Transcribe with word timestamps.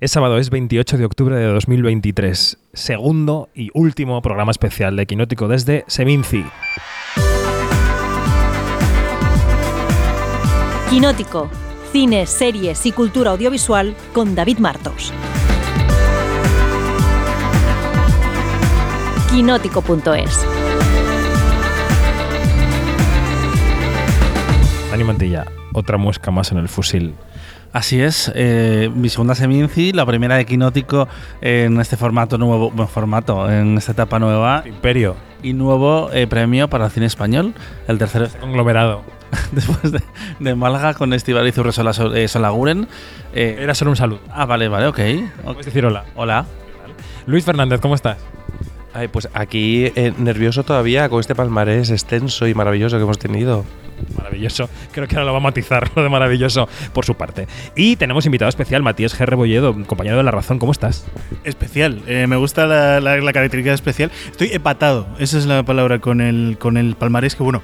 Es 0.00 0.12
sábado, 0.12 0.38
es 0.38 0.48
28 0.48 0.96
de 0.96 1.04
octubre 1.04 1.36
de 1.36 1.44
2023, 1.44 2.56
segundo 2.72 3.50
y 3.54 3.68
último 3.74 4.22
programa 4.22 4.50
especial 4.50 4.96
de 4.96 5.04
Quinótico 5.04 5.46
desde 5.46 5.84
Seminci. 5.88 6.42
Quinótico, 10.88 11.50
cine, 11.92 12.24
series 12.24 12.86
y 12.86 12.92
cultura 12.92 13.32
audiovisual 13.32 13.94
con 14.14 14.34
David 14.34 14.56
Martos. 14.56 15.12
Quinótico.es 19.30 20.46
Dani 24.90 25.04
Mantilla, 25.04 25.44
otra 25.74 25.98
muesca 25.98 26.30
más 26.30 26.52
en 26.52 26.56
el 26.56 26.70
fusil. 26.70 27.14
Así 27.72 28.00
es, 28.00 28.32
eh, 28.34 28.90
mi 28.92 29.08
segunda 29.08 29.36
Seminci, 29.36 29.92
la 29.92 30.04
primera 30.04 30.34
de 30.36 30.44
Quinótico 30.44 31.06
en 31.40 31.80
este 31.80 31.96
formato 31.96 32.36
nuevo, 32.36 32.72
buen 32.72 32.88
formato, 32.88 33.48
en 33.48 33.78
esta 33.78 33.92
etapa 33.92 34.18
nueva. 34.18 34.64
Imperio. 34.66 35.14
Y 35.42 35.52
nuevo 35.52 36.10
eh, 36.12 36.26
premio 36.26 36.68
para 36.68 36.86
el 36.86 36.90
cine 36.90 37.06
español, 37.06 37.54
el 37.86 37.98
tercero. 37.98 38.26
Conglomerado. 38.40 39.02
Después 39.52 39.92
de, 39.92 40.02
de, 40.40 40.54
Málaga 40.56 40.94
con 40.94 41.12
Estibaliz 41.12 41.56
Urresola 41.58 41.92
eh, 42.14 42.26
Solaguren. 42.26 42.88
Eh, 43.32 43.58
Era 43.60 43.74
solo 43.76 43.92
un 43.92 43.96
saludo. 43.96 44.20
Ah, 44.32 44.46
vale, 44.46 44.66
vale, 44.66 44.88
ok. 44.88 45.00
Puedes 45.44 45.66
decir 45.66 45.86
hola. 45.86 46.04
Hola. 46.16 46.46
Luis 47.26 47.44
Fernández, 47.44 47.80
¿cómo 47.80 47.94
estás? 47.94 48.18
Ay, 48.92 49.06
pues 49.06 49.28
aquí 49.32 49.92
eh, 49.94 50.12
nervioso 50.18 50.64
todavía 50.64 51.08
con 51.08 51.20
este 51.20 51.36
palmarés 51.36 51.90
extenso 51.90 52.48
y 52.48 52.54
maravilloso 52.54 52.96
que 52.96 53.04
hemos 53.04 53.18
tenido. 53.18 53.64
Maravilloso. 54.16 54.68
Creo 54.92 55.06
que 55.06 55.16
ahora 55.16 55.26
lo 55.26 55.32
va 55.32 55.38
a 55.38 55.42
matizar 55.42 55.90
lo 55.96 56.02
de 56.02 56.08
maravilloso 56.08 56.68
por 56.92 57.04
su 57.04 57.16
parte. 57.16 57.46
Y 57.76 57.96
tenemos 57.96 58.26
invitado 58.26 58.48
especial, 58.48 58.82
Matías 58.82 59.18
G. 59.18 59.24
Rebolledo, 59.24 59.74
compañero 59.86 60.16
de 60.16 60.22
La 60.22 60.30
Razón. 60.30 60.58
¿Cómo 60.58 60.72
estás? 60.72 61.06
Especial. 61.44 62.02
Eh, 62.06 62.26
me 62.26 62.36
gusta 62.36 62.66
la, 62.66 63.32
característica 63.32 63.72
especial. 63.72 64.10
Estoy 64.30 64.50
empatado. 64.52 65.06
Esa 65.18 65.38
es 65.38 65.46
la 65.46 65.62
palabra 65.62 66.00
con 66.00 66.20
el, 66.20 66.56
con 66.58 66.76
el 66.76 66.96
palmarés 66.96 67.34
que, 67.34 67.42
bueno, 67.42 67.62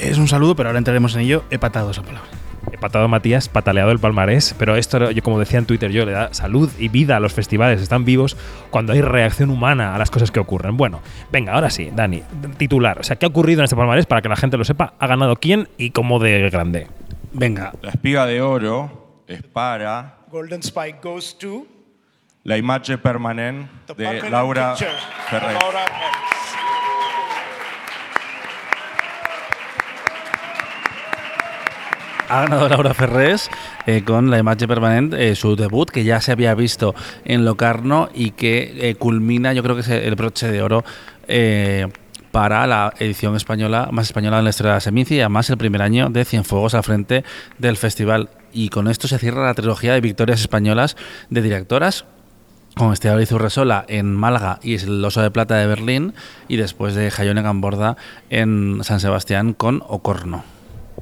es 0.00 0.18
un 0.18 0.28
saludo, 0.28 0.56
pero 0.56 0.68
ahora 0.68 0.78
entraremos 0.78 1.14
en 1.14 1.22
ello. 1.22 1.44
Empatado 1.50 1.90
esa 1.90 2.02
palabra. 2.02 2.43
Patado 2.80 3.08
Matías, 3.08 3.48
pataleado 3.48 3.90
el 3.92 3.98
palmarés, 3.98 4.54
pero 4.58 4.76
esto, 4.76 5.10
yo 5.10 5.22
como 5.22 5.38
decía 5.38 5.58
en 5.58 5.66
Twitter, 5.66 5.90
yo 5.90 6.04
le 6.04 6.12
da 6.12 6.34
salud 6.34 6.70
y 6.78 6.88
vida 6.88 7.16
a 7.16 7.20
los 7.20 7.32
festivales, 7.32 7.80
están 7.80 8.04
vivos 8.04 8.36
cuando 8.70 8.92
hay 8.92 9.00
reacción 9.00 9.50
humana 9.50 9.94
a 9.94 9.98
las 9.98 10.10
cosas 10.10 10.30
que 10.30 10.40
ocurren. 10.40 10.76
Bueno, 10.76 11.00
venga, 11.32 11.54
ahora 11.54 11.70
sí, 11.70 11.90
Dani, 11.94 12.22
titular, 12.58 12.98
o 12.98 13.02
sea, 13.02 13.16
¿qué 13.16 13.24
ha 13.26 13.28
ocurrido 13.28 13.60
en 13.60 13.64
este 13.64 13.76
palmarés 13.76 14.06
para 14.06 14.20
que 14.20 14.28
la 14.28 14.36
gente 14.36 14.56
lo 14.58 14.64
sepa? 14.64 14.94
¿Ha 14.98 15.06
ganado 15.06 15.36
quién 15.36 15.68
y 15.78 15.90
cómo 15.90 16.18
de 16.18 16.50
grande? 16.50 16.88
Venga. 17.32 17.72
La 17.82 17.90
espiga 17.90 18.26
de 18.26 18.42
oro 18.42 19.22
es 19.26 19.42
para 19.42 20.18
Golden 20.30 20.60
Spike 20.60 20.98
goes 21.02 21.36
to 21.38 21.66
la 22.44 22.58
imagen 22.58 22.98
permanente 22.98 23.94
de 23.96 24.30
Laura 24.30 24.76
Ferrer. 24.76 25.56
Ha 32.34 32.40
ganado 32.42 32.68
Laura 32.68 32.94
Ferrés 32.94 33.48
eh, 33.86 34.02
con 34.04 34.30
la 34.30 34.38
imagen 34.38 34.66
permanente, 34.66 35.30
eh, 35.30 35.36
su 35.36 35.54
debut, 35.54 35.88
que 35.88 36.04
ya 36.04 36.20
se 36.20 36.32
había 36.32 36.54
visto 36.54 36.94
en 37.24 37.44
Locarno 37.44 38.08
y 38.12 38.32
que 38.32 38.90
eh, 38.90 38.94
culmina, 38.96 39.52
yo 39.52 39.62
creo 39.62 39.76
que 39.76 39.82
es 39.82 39.88
el 39.88 40.14
broche 40.16 40.50
de 40.50 40.62
oro 40.62 40.84
para 42.32 42.66
la 42.66 42.92
edición 42.98 43.36
española, 43.36 43.88
más 43.92 44.06
española 44.06 44.38
en 44.38 44.44
la 44.44 44.50
historia 44.50 44.72
de 44.72 44.76
la 44.76 44.80
Seminci 44.80 45.14
y 45.14 45.20
además 45.20 45.48
el 45.50 45.56
primer 45.56 45.82
año 45.82 46.10
de 46.10 46.24
Cienfuegos 46.24 46.74
al 46.74 46.82
frente 46.82 47.24
del 47.58 47.76
festival. 47.76 48.30
Y 48.52 48.68
con 48.68 48.88
esto 48.88 49.06
se 49.06 49.18
cierra 49.18 49.46
la 49.46 49.54
trilogía 49.54 49.94
de 49.94 50.00
victorias 50.00 50.40
españolas 50.40 50.96
de 51.30 51.42
directoras 51.42 52.04
con 52.76 52.92
Estebaliz 52.92 53.30
Urresola 53.30 53.84
en 53.86 54.12
Málaga 54.12 54.58
y 54.62 54.74
El 54.74 55.04
Oso 55.04 55.22
de 55.22 55.30
Plata 55.30 55.54
de 55.54 55.68
Berlín 55.68 56.14
y 56.48 56.56
después 56.56 56.96
de 56.96 57.12
Jayone 57.12 57.42
Gamborda 57.42 57.96
en 58.30 58.80
San 58.82 58.98
Sebastián 58.98 59.52
con 59.54 59.84
Ocorno. 59.86 60.53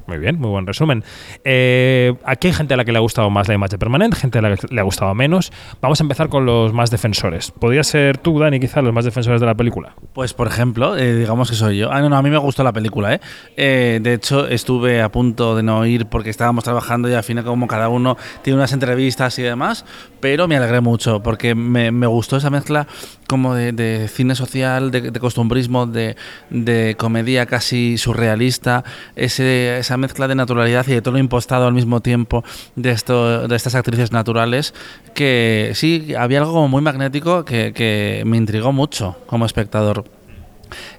Muy 0.07 0.17
bien, 0.17 0.39
muy 0.39 0.49
buen 0.49 0.67
resumen. 0.67 1.03
Eh, 1.43 2.13
aquí 2.25 2.47
hay 2.47 2.53
gente 2.53 2.73
a 2.73 2.77
la 2.77 2.85
que 2.85 2.91
le 2.91 2.97
ha 2.97 3.01
gustado 3.01 3.29
más 3.29 3.47
la 3.47 3.53
imagen 3.53 3.79
permanente, 3.79 4.17
gente 4.17 4.39
a 4.39 4.41
la 4.41 4.55
que 4.55 4.67
le 4.69 4.81
ha 4.81 4.83
gustado 4.83 5.13
menos. 5.15 5.51
Vamos 5.81 6.01
a 6.01 6.03
empezar 6.03 6.29
con 6.29 6.45
los 6.45 6.73
más 6.73 6.91
defensores. 6.91 7.51
¿Podría 7.51 7.83
ser 7.83 8.17
tú, 8.17 8.37
Dani, 8.37 8.59
quizá 8.59 8.81
los 8.81 8.93
más 8.93 9.05
defensores 9.05 9.39
de 9.39 9.47
la 9.47 9.55
película? 9.55 9.95
Pues, 10.13 10.33
por 10.33 10.47
ejemplo, 10.47 10.97
eh, 10.97 11.15
digamos 11.15 11.49
que 11.49 11.55
soy 11.55 11.77
yo. 11.77 11.91
Ah, 11.91 12.01
no, 12.01 12.09
no, 12.09 12.17
a 12.17 12.21
mí 12.21 12.29
me 12.29 12.37
gustó 12.37 12.63
la 12.63 12.73
película, 12.73 13.13
¿eh? 13.13 13.21
¿eh? 13.55 13.99
De 14.01 14.13
hecho, 14.13 14.47
estuve 14.47 15.01
a 15.01 15.09
punto 15.09 15.55
de 15.55 15.63
no 15.63 15.85
ir 15.85 16.07
porque 16.07 16.29
estábamos 16.29 16.63
trabajando 16.63 17.09
y 17.09 17.13
al 17.13 17.23
final 17.23 17.45
como 17.45 17.67
cada 17.67 17.87
uno 17.89 18.17
tiene 18.41 18.57
unas 18.57 18.73
entrevistas 18.73 19.39
y 19.39 19.43
demás, 19.43 19.85
pero 20.19 20.47
me 20.47 20.57
alegré 20.57 20.81
mucho 20.81 21.21
porque 21.23 21.55
me, 21.55 21.91
me 21.91 22.07
gustó 22.07 22.37
esa 22.37 22.49
mezcla 22.49 22.87
como 23.33 23.55
de, 23.55 24.07
cine 24.13 24.35
social, 24.35 24.91
de, 24.91 25.09
de 25.09 25.19
costumbrismo, 25.19 25.87
de, 25.87 26.15
comedia 26.99 27.47
casi 27.47 27.97
surrealista, 27.97 28.83
ese, 29.15 29.79
esa 29.79 29.97
mezcla 29.97 30.27
de 30.27 30.35
naturalidad 30.35 30.85
y 30.87 30.91
de 30.91 31.01
tono 31.01 31.17
impostado 31.17 31.65
al 31.65 31.73
mismo 31.73 31.99
tiempo 31.99 32.43
de, 32.75 32.91
esto, 32.91 33.47
de 33.47 33.55
estas 33.55 33.73
actrices 33.73 34.11
naturales, 34.11 34.75
que 35.15 35.71
sí, 35.73 36.13
había 36.15 36.41
algo 36.41 36.67
muy 36.67 36.83
magnético 36.83 37.43
que, 37.43 37.73
que 37.73 38.21
me 38.27 38.37
intrigó 38.37 38.71
mucho 38.71 39.17
como 39.25 39.47
espectador. 39.47 40.05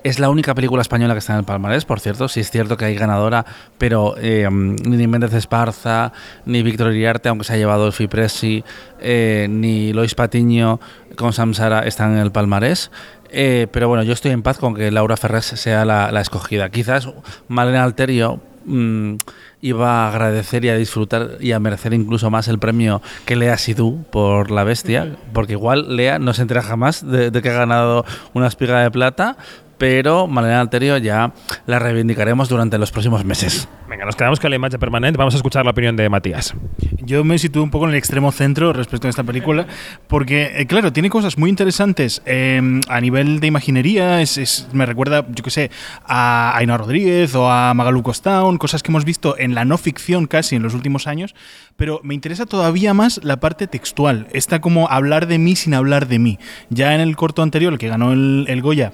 Es 0.02 0.18
la 0.18 0.30
única 0.30 0.54
película 0.54 0.82
española 0.82 1.14
que 1.14 1.18
está 1.18 1.32
en 1.32 1.40
el 1.40 1.44
palmarés, 1.44 1.84
por 1.84 2.00
cierto. 2.00 2.28
Sí 2.28 2.40
es 2.40 2.50
cierto 2.50 2.76
que 2.76 2.84
hay 2.84 2.94
ganadora, 2.94 3.44
pero 3.78 4.14
eh, 4.18 4.48
ni 4.50 5.06
Méndez 5.06 5.34
Esparza, 5.34 6.12
ni 6.46 6.62
Víctor 6.62 6.92
Iriarte, 6.92 7.28
aunque 7.28 7.44
se 7.44 7.54
ha 7.54 7.56
llevado 7.56 7.86
el 7.86 7.92
Fipresi, 7.92 8.64
eh, 9.00 9.46
ni 9.50 9.92
Lois 9.92 10.14
Patiño 10.14 10.80
con 11.16 11.32
Samsara 11.32 11.80
están 11.80 12.12
en 12.12 12.18
el 12.18 12.32
palmarés. 12.32 12.90
Eh, 13.30 13.66
pero 13.72 13.88
bueno, 13.88 14.04
yo 14.04 14.12
estoy 14.12 14.30
en 14.30 14.42
paz 14.42 14.58
con 14.58 14.74
que 14.74 14.90
Laura 14.90 15.16
Ferrés 15.16 15.46
sea 15.46 15.84
la, 15.84 16.12
la 16.12 16.20
escogida. 16.20 16.70
Quizás 16.70 17.08
Malena 17.48 17.82
Alterio 17.82 18.40
mmm, 18.64 19.14
iba 19.60 20.04
a 20.04 20.08
agradecer 20.08 20.64
y 20.64 20.68
a 20.68 20.76
disfrutar 20.76 21.38
y 21.40 21.50
a 21.50 21.58
merecer 21.58 21.94
incluso 21.94 22.30
más 22.30 22.46
el 22.46 22.60
premio 22.60 23.02
que 23.24 23.34
Lea 23.34 23.58
Sidú 23.58 24.04
por 24.10 24.52
La 24.52 24.62
Bestia, 24.62 25.16
porque 25.32 25.54
igual 25.54 25.96
Lea 25.96 26.18
no 26.20 26.32
se 26.32 26.42
entera 26.42 26.62
jamás 26.62 27.04
de, 27.04 27.30
de 27.30 27.42
que 27.42 27.50
ha 27.50 27.54
ganado 27.54 28.04
una 28.34 28.46
espiga 28.46 28.80
de 28.82 28.90
plata, 28.90 29.36
pero 29.78 30.26
Malena 30.26 30.60
Alterio 30.60 30.98
ya 30.98 31.32
la 31.66 31.78
reivindicaremos 31.78 32.48
durante 32.48 32.78
los 32.78 32.90
próximos 32.90 33.24
meses. 33.24 33.68
Venga, 33.88 34.06
nos 34.06 34.16
quedamos 34.16 34.40
con 34.40 34.50
la 34.50 34.56
imagen 34.56 34.80
permanente. 34.80 35.18
Vamos 35.18 35.34
a 35.34 35.36
escuchar 35.36 35.64
la 35.64 35.70
opinión 35.72 35.94
de 35.94 36.08
Matías. 36.08 36.54
Yo 37.02 37.22
me 37.22 37.38
sitúo 37.38 37.62
un 37.62 37.70
poco 37.70 37.84
en 37.84 37.90
el 37.90 37.96
extremo 37.96 38.32
centro 38.32 38.72
respecto 38.72 39.06
a 39.06 39.10
esta 39.10 39.22
película, 39.22 39.66
porque, 40.08 40.52
eh, 40.56 40.66
claro, 40.66 40.92
tiene 40.92 41.10
cosas 41.10 41.38
muy 41.38 41.50
interesantes 41.50 42.22
eh, 42.24 42.60
a 42.88 43.00
nivel 43.00 43.40
de 43.40 43.46
imaginería. 43.46 44.20
Es, 44.20 44.38
es, 44.38 44.68
me 44.72 44.86
recuerda, 44.86 45.26
yo 45.28 45.44
qué 45.44 45.50
sé, 45.50 45.70
a 46.04 46.56
Ainhoa 46.56 46.78
Rodríguez 46.78 47.34
o 47.34 47.50
a 47.50 47.74
Magalu 47.74 48.02
Costown, 48.02 48.58
cosas 48.58 48.82
que 48.82 48.90
hemos 48.90 49.04
visto 49.04 49.38
en 49.38 49.54
la 49.54 49.64
no 49.64 49.78
ficción 49.78 50.26
casi 50.26 50.56
en 50.56 50.62
los 50.62 50.74
últimos 50.74 51.06
años. 51.06 51.34
Pero 51.76 52.00
me 52.02 52.14
interesa 52.14 52.46
todavía 52.46 52.94
más 52.94 53.20
la 53.22 53.38
parte 53.38 53.66
textual. 53.66 54.28
Esta 54.32 54.60
como 54.60 54.88
hablar 54.90 55.26
de 55.26 55.38
mí 55.38 55.56
sin 55.56 55.74
hablar 55.74 56.08
de 56.08 56.18
mí. 56.18 56.38
Ya 56.70 56.94
en 56.94 57.00
el 57.00 57.16
corto 57.16 57.42
anterior, 57.42 57.72
el 57.72 57.78
que 57.78 57.88
ganó 57.88 58.12
el, 58.12 58.46
el 58.48 58.62
Goya, 58.62 58.92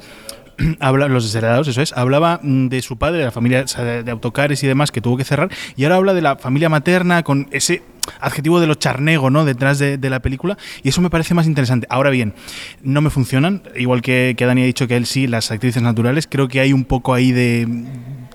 habla, 0.81 1.09
los 1.09 1.25
desheredados, 1.25 1.69
eso 1.69 1.83
es, 1.83 1.93
hablaba 1.93 2.41
de 2.43 2.83
su 2.83 2.97
padre, 2.97 3.19
de 3.19 3.25
la 3.25 3.31
familia 3.31 3.65
de 3.65 4.11
autocares 4.11 4.63
y 4.63 4.67
demás 4.67 4.91
que 4.91 5.01
tuvo 5.01 5.17
que 5.17 5.25
cerrar, 5.25 5.51
y 5.77 5.85
ahora 5.85 5.97
habla 5.97 6.15
de 6.15 6.23
la 6.23 6.37
familia 6.37 6.69
materna 6.69 7.23
con 7.23 7.49
ese 7.51 7.83
adjetivo 8.21 8.61
de 8.61 8.67
lo 8.67 8.75
charnego, 8.75 9.31
¿no? 9.31 9.45
Detrás 9.45 9.79
de, 9.79 9.99
la 10.11 10.21
película. 10.21 10.59
Y 10.83 10.89
eso 10.89 11.01
me 11.01 11.11
parece 11.11 11.35
más 11.35 11.47
interesante. 11.47 11.87
Ahora 11.91 12.11
bien, 12.11 12.35
no 12.83 13.01
me 13.01 13.11
funcionan. 13.11 13.63
Igual 13.77 14.03
que, 14.03 14.35
que 14.37 14.47
Dani 14.47 14.63
ha 14.63 14.67
dicho 14.67 14.89
que 14.89 14.97
él 14.97 15.07
sí, 15.07 15.27
las 15.27 15.51
actrices 15.51 15.83
naturales. 15.83 16.27
Creo 16.29 16.49
que 16.49 16.61
hay 16.61 16.73
un 16.73 16.85
poco 16.85 17.15
ahí 17.15 17.33
de 17.33 17.69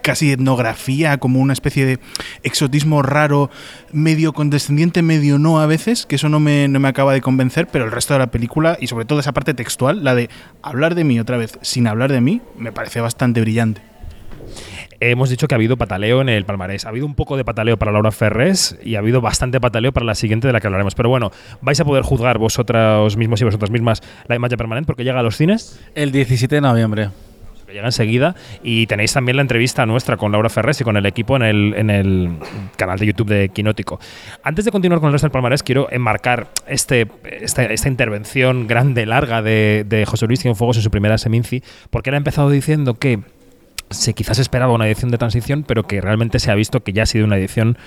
casi 0.06 0.32
etnografía, 0.32 1.18
como 1.18 1.40
una 1.40 1.54
especie 1.54 1.84
de 1.84 2.00
exotismo 2.44 3.02
raro, 3.02 3.50
medio 3.92 4.34
condescendiente, 4.34 5.02
medio 5.02 5.40
no 5.40 5.60
a 5.60 5.66
veces, 5.66 6.06
que 6.06 6.18
eso 6.18 6.30
no 6.30 6.40
me, 6.40 6.68
no 6.68 6.80
me 6.80 6.88
acaba 6.88 7.12
de 7.12 7.22
convencer, 7.22 7.66
pero 7.66 7.86
el 7.86 7.92
resto 7.92 8.14
de 8.14 8.20
la 8.20 8.28
película 8.28 8.78
y 8.80 8.86
sobre 8.86 9.06
todo 9.06 9.20
esa 9.20 9.34
parte 9.34 9.56
textual, 9.56 10.04
la 10.04 10.14
de 10.14 10.30
hablar 10.62 10.94
de 10.94 11.06
mí 11.06 11.20
otra 11.20 11.38
vez 11.38 11.58
sin 11.64 11.88
hablar 11.88 12.12
de 12.12 12.22
mí, 12.22 12.42
me 12.56 12.72
parece 12.72 13.02
bastante 13.02 13.42
brillante 13.42 13.95
hemos 15.00 15.30
dicho 15.30 15.48
que 15.48 15.56
ha 15.56 15.58
habido 15.58 15.78
pataleo 15.78 16.22
en 16.22 16.30
el 16.30 16.46
palmarés. 16.46 16.86
Ha 16.86 16.90
habido 16.90 17.06
un 17.06 17.16
poco 17.16 17.38
de 17.38 17.46
pataleo 17.46 17.78
para 17.78 17.92
Laura 17.92 18.12
Ferrés 18.12 18.78
y 18.84 18.96
ha 18.96 19.00
habido 19.00 19.22
bastante 19.22 19.60
pataleo 19.60 19.92
para 19.92 20.06
la 20.06 20.16
siguiente 20.16 20.48
de 20.48 20.54
la 20.54 20.60
que 20.60 20.68
hablaremos. 20.68 20.96
Pero 20.96 21.10
bueno, 21.10 21.32
vais 21.62 21.80
a 21.80 21.86
poder 21.86 22.04
juzgar 22.04 22.38
vosotros 22.38 23.18
mismos 23.18 23.42
y 23.42 23.46
vosotras 23.46 23.72
mismas 23.72 24.02
la 24.28 24.36
imagen 24.36 24.58
permanente 24.58 24.88
porque 24.88 25.04
llega 25.04 25.20
a 25.20 25.24
los 25.24 25.38
cines. 25.38 25.80
El 25.96 26.12
17 26.12 26.56
de 26.56 26.62
noviembre 26.62 27.10
llega 27.76 27.88
enseguida. 27.88 28.36
Y 28.64 28.88
tenéis 28.88 29.14
también 29.14 29.36
la 29.36 29.42
entrevista 29.42 29.86
nuestra 29.86 30.18
con 30.18 30.32
Laura 30.32 30.50
Ferrés 30.50 30.82
y 30.82 30.84
con 30.84 30.98
el 30.98 31.06
equipo 31.06 31.36
en 31.36 31.44
el, 31.44 31.74
en 31.78 31.90
el 31.90 32.38
canal 32.76 32.98
de 32.98 33.06
YouTube 33.06 33.28
de 33.28 33.50
Quinótico. 33.50 34.00
Antes 34.44 34.66
de 34.66 34.72
continuar 34.72 35.00
con 35.00 35.08
el 35.08 35.14
resto 35.14 35.28
del 35.28 35.32
palmarés, 35.32 35.62
quiero 35.62 35.92
enmarcar 35.92 36.48
este, 36.68 37.08
esta, 37.40 37.64
esta 37.66 37.88
intervención 37.88 38.68
grande, 38.68 39.06
larga 39.06 39.42
de, 39.42 39.86
de 39.88 40.06
José 40.06 40.26
Luis 40.28 40.42
Cienfuegos 40.42 40.78
en 40.78 40.84
su 40.84 40.92
primera 40.92 41.18
Seminci, 41.18 41.64
porque 41.90 42.10
él 42.10 42.16
ha 42.16 42.18
empezado 42.18 42.50
diciendo 42.50 42.96
que 42.96 43.20
se 43.90 44.14
quizás 44.14 44.40
esperaba 44.40 44.74
una 44.74 44.88
edición 44.88 45.12
de 45.12 45.18
transición, 45.18 45.64
pero 45.64 45.84
que 45.84 46.02
realmente 46.02 46.40
se 46.40 46.52
ha 46.52 46.56
visto 46.56 46.84
que 46.84 46.94
ya 46.94 47.04
ha 47.04 47.06
sido 47.06 47.26
una 47.26 47.38
edición 47.38 47.78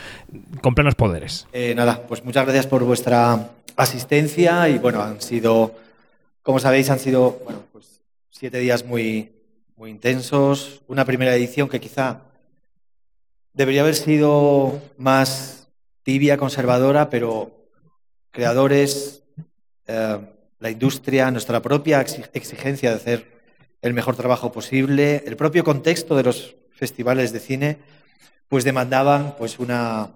con 0.63 0.75
plenos 0.75 0.95
poderes. 0.95 1.47
Eh, 1.53 1.75
nada, 1.75 2.03
pues 2.07 2.25
muchas 2.25 2.45
gracias 2.45 2.67
por 2.67 2.85
vuestra 2.85 3.51
asistencia 3.77 4.69
y 4.69 4.79
bueno, 4.79 5.03
han 5.03 5.21
sido, 5.21 5.75
como 6.43 6.59
sabéis, 6.59 6.91
han 6.91 6.99
sido 6.99 7.41
bueno, 7.45 7.63
pues, 7.73 8.01
siete 8.31 8.59
días 8.59 8.85
muy, 8.85 9.33
muy 9.77 9.91
intensos. 9.91 10.83
Una 10.89 11.05
primera 11.05 11.35
edición 11.35 11.69
que 11.69 11.81
quizá 11.81 12.21
debería 13.53 13.83
haber 13.83 13.95
sido 13.95 14.81
más 14.97 15.69
tibia, 16.03 16.37
conservadora, 16.37 17.11
pero 17.11 17.53
creadores, 18.31 19.23
eh, 19.87 20.19
la 20.61 20.71
industria, 20.71 21.31
nuestra 21.31 21.61
propia 21.61 22.01
exigencia 22.01 22.91
de 22.91 22.97
hacer 22.97 23.38
el 23.83 23.95
mejor 23.95 24.17
trabajo 24.17 24.53
posible, 24.53 25.23
el 25.27 25.37
propio 25.37 25.65
contexto 25.65 26.17
de 26.17 26.25
los 26.25 26.57
festivales 26.73 27.33
de 27.33 27.41
cine, 27.41 27.79
pues 28.49 28.65
demandaban 28.65 29.37
pues 29.37 29.59
una, 29.59 30.11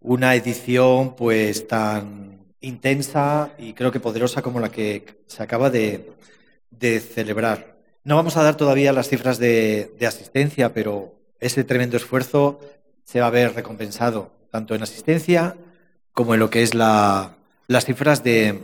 una 0.00 0.34
edición 0.34 1.16
pues 1.16 1.66
tan 1.66 2.54
intensa 2.60 3.52
y 3.58 3.72
creo 3.72 3.92
que 3.92 4.00
poderosa 4.00 4.42
como 4.42 4.60
la 4.60 4.70
que 4.70 5.22
se 5.26 5.42
acaba 5.42 5.70
de, 5.70 6.12
celebrar. 7.14 7.76
No 8.04 8.16
vamos 8.16 8.36
a 8.36 8.42
dar 8.42 8.56
todavía 8.56 8.92
las 8.92 9.08
cifras 9.08 9.38
de, 9.38 9.96
asistencia, 10.06 10.72
pero 10.72 11.14
ese 11.40 11.64
tremendo 11.64 11.96
esfuerzo 11.96 12.60
se 13.04 13.20
va 13.20 13.26
a 13.26 13.30
ver 13.30 13.54
recompensado, 13.54 14.30
tanto 14.50 14.74
en 14.74 14.82
asistencia 14.82 15.56
como 16.12 16.34
en 16.34 16.40
lo 16.40 16.50
que 16.50 16.62
es 16.62 16.74
la, 16.74 17.36
las 17.66 17.84
cifras 17.84 18.22
de, 18.22 18.60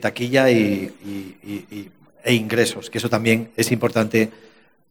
taquilla 0.00 0.50
y, 0.50 1.90
e 2.28 2.34
ingresos, 2.34 2.90
que 2.90 2.98
eso 2.98 3.08
también 3.08 3.48
es 3.56 3.72
importante 3.72 4.30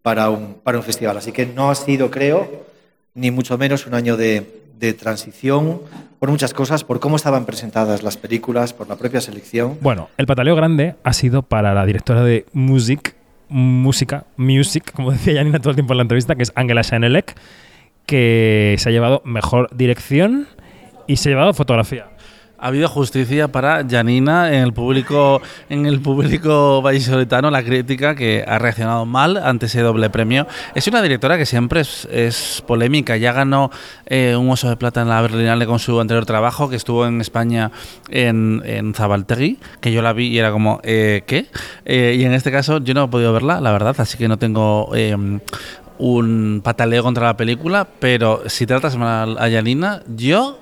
para 0.01 0.31
un, 0.31 0.55
para 0.55 0.79
un 0.79 0.83
festival. 0.83 1.15
Así 1.15 1.31
que 1.31 1.45
no 1.45 1.69
ha 1.69 1.75
sido, 1.75 2.09
creo, 2.09 2.65
ni 3.13 3.29
mucho 3.29 3.59
menos 3.59 3.85
un 3.85 3.93
año 3.93 4.17
de, 4.17 4.63
de 4.79 4.93
transición 4.93 5.81
por 6.17 6.31
muchas 6.31 6.55
cosas, 6.55 6.83
por 6.83 6.99
cómo 6.99 7.15
estaban 7.15 7.45
presentadas 7.45 8.01
las 8.01 8.17
películas, 8.17 8.73
por 8.73 8.89
la 8.89 8.95
propia 8.95 9.21
selección. 9.21 9.77
Bueno, 9.81 10.09
el 10.17 10.25
pataleo 10.25 10.55
grande 10.55 10.95
ha 11.03 11.13
sido 11.13 11.43
para 11.43 11.75
la 11.75 11.85
directora 11.85 12.23
de 12.23 12.47
Music, 12.53 13.15
música, 13.49 14.25
music, 14.35 14.91
como 14.91 15.11
decía 15.13 15.35
Janina 15.35 15.59
todo 15.59 15.69
el 15.69 15.75
tiempo 15.75 15.93
en 15.93 15.97
la 15.97 16.03
entrevista, 16.03 16.33
que 16.33 16.41
es 16.41 16.51
Angela 16.55 16.83
Schanelek, 16.83 17.35
que 18.07 18.77
se 18.79 18.89
ha 18.89 18.91
llevado 18.91 19.21
mejor 19.25 19.69
dirección 19.75 20.47
y 21.05 21.17
se 21.17 21.29
ha 21.29 21.31
llevado 21.33 21.53
fotografía. 21.53 22.07
Ha 22.59 22.67
habido 22.67 22.89
justicia 22.89 23.49
para 23.49 23.85
Janina 23.87 24.51
en 24.51 24.63
el 24.63 24.73
público, 24.73 25.41
en 25.69 25.85
el 25.85 26.01
público 26.01 26.81
vallisoletano, 26.81 27.51
la 27.51 27.61
crítica 27.61 28.15
que 28.15 28.43
ha 28.47 28.57
reaccionado 28.57 29.05
mal 29.05 29.37
ante 29.37 29.67
ese 29.67 29.81
doble 29.81 30.09
premio. 30.09 30.47
Es 30.73 30.87
una 30.87 31.03
directora 31.03 31.37
que 31.37 31.45
siempre 31.45 31.81
es, 31.81 32.63
polémica. 32.65 33.15
Ya 33.15 33.31
ganó 33.31 33.69
eh, 34.07 34.35
un 34.35 34.49
oso 34.49 34.69
de 34.69 34.75
plata 34.75 35.03
en 35.03 35.09
la 35.09 35.21
Berlinale 35.21 35.67
con 35.67 35.77
su 35.77 35.99
anterior 35.99 36.25
trabajo, 36.25 36.67
que 36.67 36.77
estuvo 36.77 37.05
en 37.05 37.21
España 37.21 37.71
en, 38.09 38.63
en 38.65 38.95
Zabaltegui, 38.95 39.59
que 39.79 39.91
yo 39.91 40.01
la 40.01 40.13
vi 40.13 40.29
y 40.29 40.39
era 40.39 40.51
como, 40.51 40.81
eh, 40.83 41.21
¿qué? 41.27 41.45
Eh, 41.85 42.15
y 42.17 42.23
en 42.23 42.33
este 42.33 42.51
caso 42.51 42.79
yo 42.79 42.95
no 42.95 43.03
he 43.03 43.07
podido 43.07 43.33
verla, 43.33 43.61
la 43.61 43.71
verdad, 43.71 43.95
así 43.99 44.17
que 44.17 44.27
no 44.27 44.37
tengo 44.37 44.91
un 45.99 46.61
pataleo 46.63 47.03
contra 47.03 47.27
la 47.27 47.37
película, 47.37 47.87
pero 47.99 48.41
si 48.47 48.65
tratas 48.65 48.97
mal 48.97 49.37
a 49.37 49.49
Janina, 49.49 50.01
yo 50.07 50.59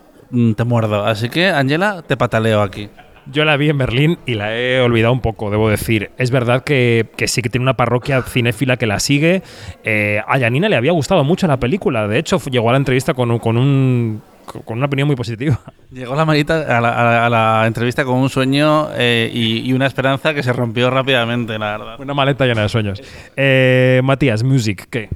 te 0.55 0.63
muerdo. 0.63 1.05
Así 1.05 1.29
que, 1.29 1.49
Angela, 1.49 2.03
te 2.05 2.17
pataleo 2.17 2.61
aquí. 2.61 2.89
Yo 3.31 3.43
la 3.43 3.57
vi 3.57 3.69
en 3.69 3.77
Berlín 3.77 4.19
y 4.27 4.35
la 4.35 4.55
he 4.55 4.79
olvidado 4.81 5.11
un 5.11 5.21
poco, 5.21 5.49
debo 5.49 5.69
decir. 5.69 6.11
Es 6.17 6.29
verdad 6.29 6.63
que, 6.63 7.07
sí 7.25 7.41
que 7.41 7.49
tiene 7.49 7.63
una 7.63 7.75
parroquia 7.75 8.21
cinéfila 8.21 8.77
que 8.77 8.85
la 8.85 8.99
sigue. 8.99 9.41
Eh, 9.83 10.21
a 10.27 10.39
Janina 10.39 10.69
le 10.69 10.75
había 10.75 10.91
gustado 10.91 11.23
mucho 11.23 11.47
la 11.47 11.57
película. 11.57 12.07
De 12.07 12.19
hecho, 12.19 12.39
llegó 12.51 12.69
a 12.69 12.73
la 12.73 12.77
entrevista 12.77 13.15
con, 13.15 13.39
con 13.39 13.57
un 13.57 14.21
con 14.45 14.77
una 14.77 14.85
opinión 14.85 15.07
muy 15.07 15.15
positiva. 15.15 15.59
Llegó 15.91 16.15
la 16.15 16.25
manita 16.25 16.77
a 16.77 17.29
la, 17.29 17.63
entrevista 17.65 18.05
con 18.05 18.15
un 18.15 18.29
sueño 18.29 18.89
eh, 18.93 19.29
y, 19.33 19.71
una 19.73 19.87
esperanza 19.87 20.33
que 20.33 20.43
se 20.43 20.53
rompió 20.53 20.89
rápidamente, 20.89 21.57
la 21.57 21.77
verdad. 21.77 21.99
Una 21.99 22.13
maleta 22.13 22.45
llena 22.45 22.61
de 22.61 22.69
sueños. 22.69 23.01
Eh, 23.35 24.01
Matías, 24.03 24.43
Music, 24.43 24.87
¿qué? 24.89 25.09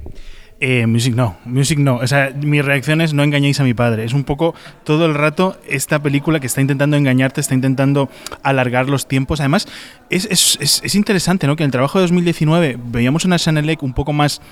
Eh, 0.62 0.86
music 0.86 1.14
no, 1.14 1.38
Music 1.46 1.78
no. 1.78 1.96
O 1.96 2.06
sea, 2.06 2.34
mi 2.38 2.60
reacción 2.60 3.00
es 3.00 3.14
no 3.14 3.22
engañéis 3.22 3.58
a 3.60 3.64
mi 3.64 3.72
padre. 3.72 4.04
Es 4.04 4.12
un 4.12 4.24
poco 4.24 4.54
todo 4.84 5.06
el 5.06 5.14
rato 5.14 5.58
esta 5.66 6.02
película 6.02 6.38
que 6.38 6.46
está 6.46 6.60
intentando 6.60 6.98
engañarte, 6.98 7.40
está 7.40 7.54
intentando 7.54 8.10
alargar 8.42 8.86
los 8.86 9.08
tiempos. 9.08 9.40
Además, 9.40 9.66
es, 10.10 10.26
es, 10.30 10.82
es, 10.82 10.94
interesante, 10.94 11.46
¿no? 11.46 11.56
Que 11.56 11.62
en 11.62 11.68
el 11.68 11.72
trabajo 11.72 11.98
de 11.98 12.02
2019 12.02 12.76
veíamos 12.78 13.24
una 13.24 13.38
Chanelec 13.38 13.82
un 13.82 13.94
poco 13.94 14.12
más 14.12 14.42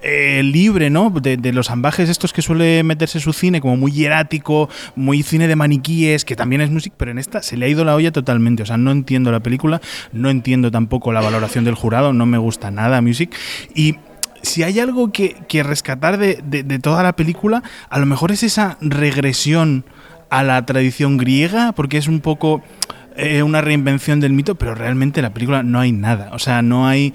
eh, 0.00 0.42
libre, 0.42 0.88
¿no? 0.88 1.10
De, 1.10 1.36
de, 1.36 1.52
los 1.52 1.70
ambajes 1.70 2.08
estos 2.08 2.32
que 2.32 2.40
suele 2.40 2.82
meterse 2.82 3.20
su 3.20 3.34
cine, 3.34 3.60
como 3.60 3.76
muy 3.76 3.92
hierático, 3.92 4.70
muy 4.96 5.22
cine 5.22 5.48
de 5.48 5.56
maniquíes, 5.56 6.24
que 6.24 6.34
también 6.34 6.62
es 6.62 6.70
music, 6.70 6.94
pero 6.96 7.10
en 7.10 7.18
esta 7.18 7.42
se 7.42 7.58
le 7.58 7.66
ha 7.66 7.68
ido 7.68 7.84
la 7.84 7.94
olla 7.94 8.10
totalmente. 8.10 8.62
O 8.62 8.66
sea, 8.66 8.78
no 8.78 8.90
entiendo 8.90 9.30
la 9.32 9.40
película, 9.40 9.82
no 10.12 10.30
entiendo 10.30 10.70
tampoco 10.70 11.12
la 11.12 11.20
valoración 11.20 11.64
del 11.64 11.74
jurado, 11.74 12.14
no 12.14 12.24
me 12.24 12.38
gusta 12.38 12.70
nada 12.70 13.02
music. 13.02 13.36
Y 13.74 13.96
si 14.42 14.62
hay 14.62 14.80
algo 14.80 15.12
que, 15.12 15.36
rescatar 15.62 16.18
de, 16.18 16.78
toda 16.80 17.02
la 17.02 17.14
película, 17.14 17.62
a 17.88 17.98
lo 17.98 18.06
mejor 18.06 18.32
es 18.32 18.42
esa 18.42 18.78
regresión 18.80 19.84
a 20.30 20.42
la 20.42 20.64
tradición 20.66 21.16
griega, 21.16 21.72
porque 21.72 21.98
es 21.98 22.08
un 22.08 22.20
poco 22.20 22.62
eh, 23.16 23.42
una 23.42 23.60
reinvención 23.60 24.20
del 24.20 24.32
mito, 24.32 24.54
pero 24.54 24.74
realmente 24.74 25.20
en 25.20 25.24
la 25.24 25.34
película 25.34 25.62
no 25.62 25.80
hay 25.80 25.92
nada. 25.92 26.30
O 26.32 26.38
sea, 26.38 26.62
no 26.62 26.86
hay 26.86 27.14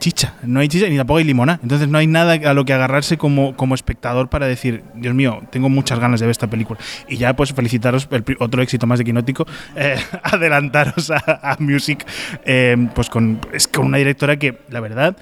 chicha, 0.00 0.34
no 0.42 0.60
hay 0.60 0.68
chicha 0.68 0.88
ni 0.88 0.96
tampoco 0.96 1.18
hay 1.18 1.24
limona. 1.24 1.60
Entonces 1.62 1.86
no 1.86 1.98
hay 1.98 2.08
nada 2.08 2.32
a 2.32 2.54
lo 2.54 2.64
que 2.64 2.72
agarrarse 2.72 3.16
como, 3.16 3.54
como 3.54 3.76
espectador 3.76 4.28
para 4.28 4.46
decir, 4.46 4.82
Dios 4.94 5.14
mío, 5.14 5.42
tengo 5.50 5.68
muchas 5.68 6.00
ganas 6.00 6.18
de 6.18 6.26
ver 6.26 6.32
esta 6.32 6.48
película. 6.48 6.80
Y 7.08 7.18
ya 7.18 7.36
pues 7.36 7.52
felicitaros, 7.52 8.08
el, 8.10 8.24
otro 8.40 8.62
éxito 8.62 8.88
más 8.88 8.98
de 8.98 9.34
eh, 9.76 9.96
adelantaros 10.24 11.10
a, 11.10 11.56
Music, 11.60 12.04
eh, 12.44 12.76
pues 12.94 13.08
con, 13.08 13.40
es 13.52 13.68
con 13.68 13.86
una 13.86 13.98
directora 13.98 14.38
que, 14.38 14.58
la 14.70 14.80
verdad, 14.80 15.16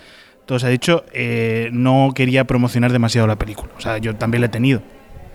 todo 0.49 0.59
se 0.59 0.67
ha 0.67 0.71
dicho, 0.71 1.05
eh, 1.13 1.69
no 1.73 2.13
quería 2.15 2.45
promocionar 2.45 2.91
demasiado 2.91 3.27
la 3.27 3.37
película. 3.37 3.71
O 3.77 3.83
sea, 3.83 3.99
yo 3.99 4.17
también 4.17 4.41
la 4.41 4.47
he 4.47 4.49
tenido. 4.49 4.81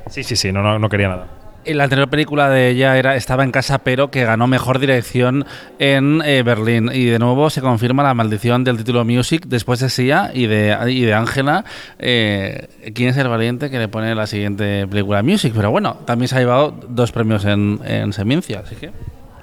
Sí, 0.10 0.24
sí, 0.24 0.36
sí, 0.36 0.52
no, 0.52 0.80
no, 0.80 0.90
quería 0.90 1.08
nada. 1.08 1.28
La 1.68 1.84
anterior 1.84 2.10
película 2.10 2.50
de 2.50 2.70
ella 2.70 2.98
era 2.98 3.16
Estaba 3.16 3.44
en 3.44 3.52
casa, 3.52 3.78
pero 3.78 4.10
que 4.10 4.26
ganó 4.26 4.48
mejor 4.48 4.80
dirección 4.80 5.46
en 5.78 6.24
eh, 6.26 6.42
Berlín. 6.42 6.90
Y 6.92 7.06
de 7.06 7.20
nuevo 7.20 7.52
se 7.52 7.62
confirma 7.62 8.02
la 8.02 8.16
maldición 8.16 8.64
del 8.64 8.78
título 8.78 9.06
Music 9.06 9.46
después 9.46 9.80
de 9.82 9.90
Sia 9.90 10.32
y 10.34 10.48
de 10.48 10.76
y 10.90 11.02
de 11.02 11.14
Ángela. 11.14 11.64
Eh, 12.00 12.92
¿Quién 12.96 13.10
es 13.10 13.18
el 13.18 13.28
valiente 13.28 13.70
que 13.70 13.78
le 13.78 13.90
pone 13.90 14.16
la 14.16 14.26
siguiente 14.26 14.88
película 14.88 15.22
Music? 15.22 15.54
Pero 15.56 15.70
bueno, 15.70 15.98
también 16.06 16.28
se 16.28 16.38
ha 16.38 16.40
llevado 16.40 16.76
dos 16.90 17.12
premios 17.12 17.46
en, 17.46 17.80
en 17.86 18.14
Semincia, 18.14 18.64
así 18.66 18.76
que. 18.76 18.90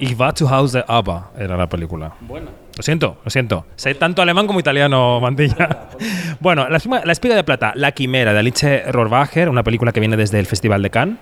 Ich 0.00 0.18
war 0.18 0.36
zu 0.36 0.48
Hause 0.48 0.72
de 0.72 0.84
ABBA 0.88 1.30
era 1.38 1.56
la 1.56 1.68
película. 1.68 2.12
Bueno. 2.22 2.69
Lo 2.80 2.82
siento, 2.82 3.18
lo 3.22 3.30
siento. 3.30 3.66
Sé 3.76 3.94
tanto 3.94 4.22
alemán 4.22 4.46
como 4.46 4.58
italiano, 4.58 5.20
Mantilla. 5.20 5.88
bueno, 6.40 6.66
la, 6.70 6.78
espiga 7.12 7.34
de 7.34 7.44
plata, 7.44 7.74
La 7.76 7.92
Quimera, 7.92 8.32
de 8.32 8.38
Alice 8.38 8.90
Rohrwacher, 8.90 9.50
una 9.50 9.62
película 9.62 9.92
que 9.92 10.00
viene 10.00 10.16
desde 10.16 10.38
el 10.38 10.46
Festival 10.46 10.82
de 10.82 10.88
Cannes, 10.88 11.18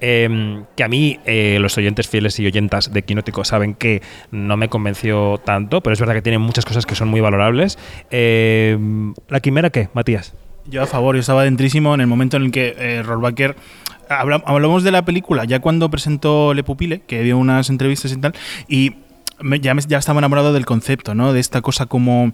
em, 0.00 0.64
que 0.74 0.82
a 0.82 0.88
mí 0.88 1.20
eh, 1.26 1.58
los 1.60 1.76
oyentes 1.76 2.08
fieles 2.08 2.40
y 2.40 2.46
oyentas 2.46 2.94
de 2.94 3.02
Quinótico 3.02 3.44
saben 3.44 3.74
que 3.74 4.00
no 4.30 4.56
me 4.56 4.70
convenció 4.70 5.38
tanto, 5.44 5.82
pero 5.82 5.92
es 5.92 6.00
verdad 6.00 6.14
que 6.14 6.22
tiene 6.22 6.38
muchas 6.38 6.64
cosas 6.64 6.86
que 6.86 6.94
son 6.94 7.08
muy 7.08 7.20
valorables. 7.20 7.78
Em, 8.10 9.12
¿La 9.28 9.40
Quimera 9.40 9.68
qué, 9.68 9.90
Matías? 9.92 10.32
Yo 10.64 10.80
a 10.80 10.86
favor, 10.86 11.14
yo 11.14 11.20
estaba 11.20 11.44
dentrísimo 11.44 11.92
en 11.92 12.00
el 12.00 12.06
momento 12.06 12.38
en 12.38 12.44
el 12.44 12.52
que 12.52 12.74
eh, 12.78 13.02
Rohrwacher 13.02 13.54
hablamos 14.08 14.82
de 14.82 14.92
la 14.92 15.04
película 15.04 15.44
ya 15.44 15.60
cuando 15.60 15.90
presentó 15.90 16.54
Le 16.54 16.64
Pupile, 16.64 17.00
que 17.00 17.22
dio 17.22 17.36
unas 17.36 17.68
entrevistas 17.68 18.12
y 18.12 18.16
tal, 18.16 18.34
y 18.66 18.94
ya, 19.60 19.74
ya 19.88 19.98
estaba 19.98 20.18
enamorado 20.18 20.52
del 20.52 20.66
concepto, 20.66 21.14
¿no? 21.14 21.32
De 21.32 21.40
esta 21.40 21.60
cosa 21.60 21.86
como 21.86 22.32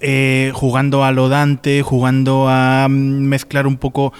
eh, 0.00 0.50
jugando 0.54 1.04
a 1.04 1.12
lo 1.12 1.28
Dante, 1.28 1.82
jugando 1.82 2.48
a 2.48 2.88
mm, 2.88 2.92
mezclar 2.92 3.66
un 3.66 3.76
poco 3.76 4.12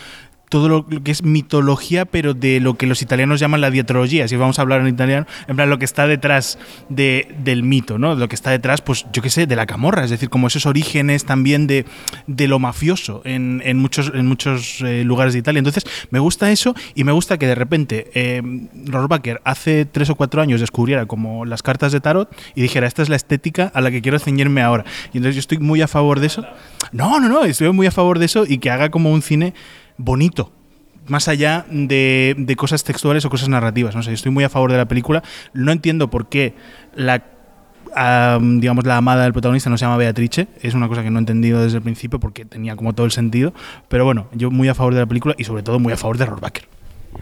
todo 0.52 0.68
lo 0.68 0.86
que 0.86 1.10
es 1.10 1.22
mitología, 1.22 2.04
pero 2.04 2.34
de 2.34 2.60
lo 2.60 2.74
que 2.74 2.86
los 2.86 3.00
italianos 3.00 3.40
llaman 3.40 3.62
la 3.62 3.70
dietrología, 3.70 4.28
si 4.28 4.36
vamos 4.36 4.58
a 4.58 4.62
hablar 4.62 4.82
en 4.82 4.88
italiano, 4.88 5.26
en 5.48 5.56
plan 5.56 5.70
lo 5.70 5.78
que 5.78 5.86
está 5.86 6.06
detrás 6.06 6.58
de, 6.90 7.34
del 7.42 7.62
mito, 7.62 7.96
¿no? 7.96 8.14
Lo 8.16 8.28
que 8.28 8.34
está 8.34 8.50
detrás, 8.50 8.82
pues 8.82 9.06
yo 9.14 9.22
qué 9.22 9.30
sé, 9.30 9.46
de 9.46 9.56
la 9.56 9.64
camorra, 9.64 10.04
es 10.04 10.10
decir, 10.10 10.28
como 10.28 10.48
esos 10.48 10.66
orígenes 10.66 11.24
también 11.24 11.66
de, 11.66 11.86
de 12.26 12.48
lo 12.48 12.58
mafioso 12.58 13.22
en, 13.24 13.62
en 13.64 13.78
muchos, 13.78 14.12
en 14.14 14.26
muchos 14.26 14.82
eh, 14.82 15.04
lugares 15.04 15.32
de 15.32 15.38
Italia. 15.38 15.58
Entonces, 15.58 15.86
me 16.10 16.18
gusta 16.18 16.50
eso 16.50 16.74
y 16.94 17.04
me 17.04 17.12
gusta 17.12 17.38
que 17.38 17.46
de 17.46 17.54
repente 17.54 18.10
eh, 18.12 18.42
Rohrbacher 18.84 19.40
hace 19.44 19.86
tres 19.86 20.10
o 20.10 20.16
cuatro 20.16 20.42
años 20.42 20.60
descubriera 20.60 21.06
como 21.06 21.46
las 21.46 21.62
cartas 21.62 21.92
de 21.92 22.00
tarot 22.00 22.28
y 22.54 22.60
dijera, 22.60 22.86
esta 22.86 23.00
es 23.00 23.08
la 23.08 23.16
estética 23.16 23.72
a 23.72 23.80
la 23.80 23.90
que 23.90 24.02
quiero 24.02 24.18
ceñirme 24.18 24.60
ahora. 24.60 24.84
Y 25.14 25.16
entonces 25.16 25.36
yo 25.36 25.40
estoy 25.40 25.60
muy 25.60 25.80
a 25.80 25.88
favor 25.88 26.20
de 26.20 26.26
eso. 26.26 26.44
No, 26.92 27.20
no, 27.20 27.30
no, 27.30 27.42
estoy 27.46 27.72
muy 27.72 27.86
a 27.86 27.90
favor 27.90 28.18
de 28.18 28.26
eso 28.26 28.44
y 28.46 28.58
que 28.58 28.70
haga 28.70 28.90
como 28.90 29.10
un 29.12 29.22
cine 29.22 29.54
bonito, 29.96 30.52
más 31.06 31.28
allá 31.28 31.66
de, 31.70 32.54
cosas 32.56 32.84
textuales 32.84 33.24
o 33.24 33.30
cosas 33.30 33.48
narrativas. 33.48 33.94
No 33.94 34.02
sé, 34.02 34.12
estoy 34.12 34.32
muy 34.32 34.44
a 34.44 34.48
favor 34.48 34.70
de 34.70 34.78
la 34.78 34.86
película. 34.86 35.22
No 35.52 35.72
entiendo 35.72 36.10
por 36.10 36.28
qué 36.28 36.54
la 36.94 37.24
digamos 38.40 38.86
la 38.86 38.96
amada 38.96 39.24
del 39.24 39.34
protagonista 39.34 39.68
no 39.68 39.76
se 39.76 39.84
llama 39.84 39.98
Beatrice, 39.98 40.48
es 40.62 40.72
una 40.72 40.88
cosa 40.88 41.02
que 41.02 41.10
no 41.10 41.18
he 41.18 41.20
entendido 41.20 41.62
desde 41.62 41.76
el 41.76 41.82
principio 41.82 42.18
porque 42.18 42.46
tenía 42.46 42.74
como 42.74 42.94
todo 42.94 43.04
el 43.04 43.12
sentido, 43.12 43.52
pero 43.88 44.06
bueno, 44.06 44.28
yo 44.32 44.50
muy 44.50 44.66
a 44.68 44.74
favor 44.74 44.94
de 44.94 45.00
la 45.00 45.06
película 45.06 45.34
y 45.36 45.44
sobre 45.44 45.62
todo 45.62 45.78
muy 45.78 45.92
a 45.92 45.98
favor 45.98 46.16
de 46.16 46.24
Rohrbacher. 46.24 46.64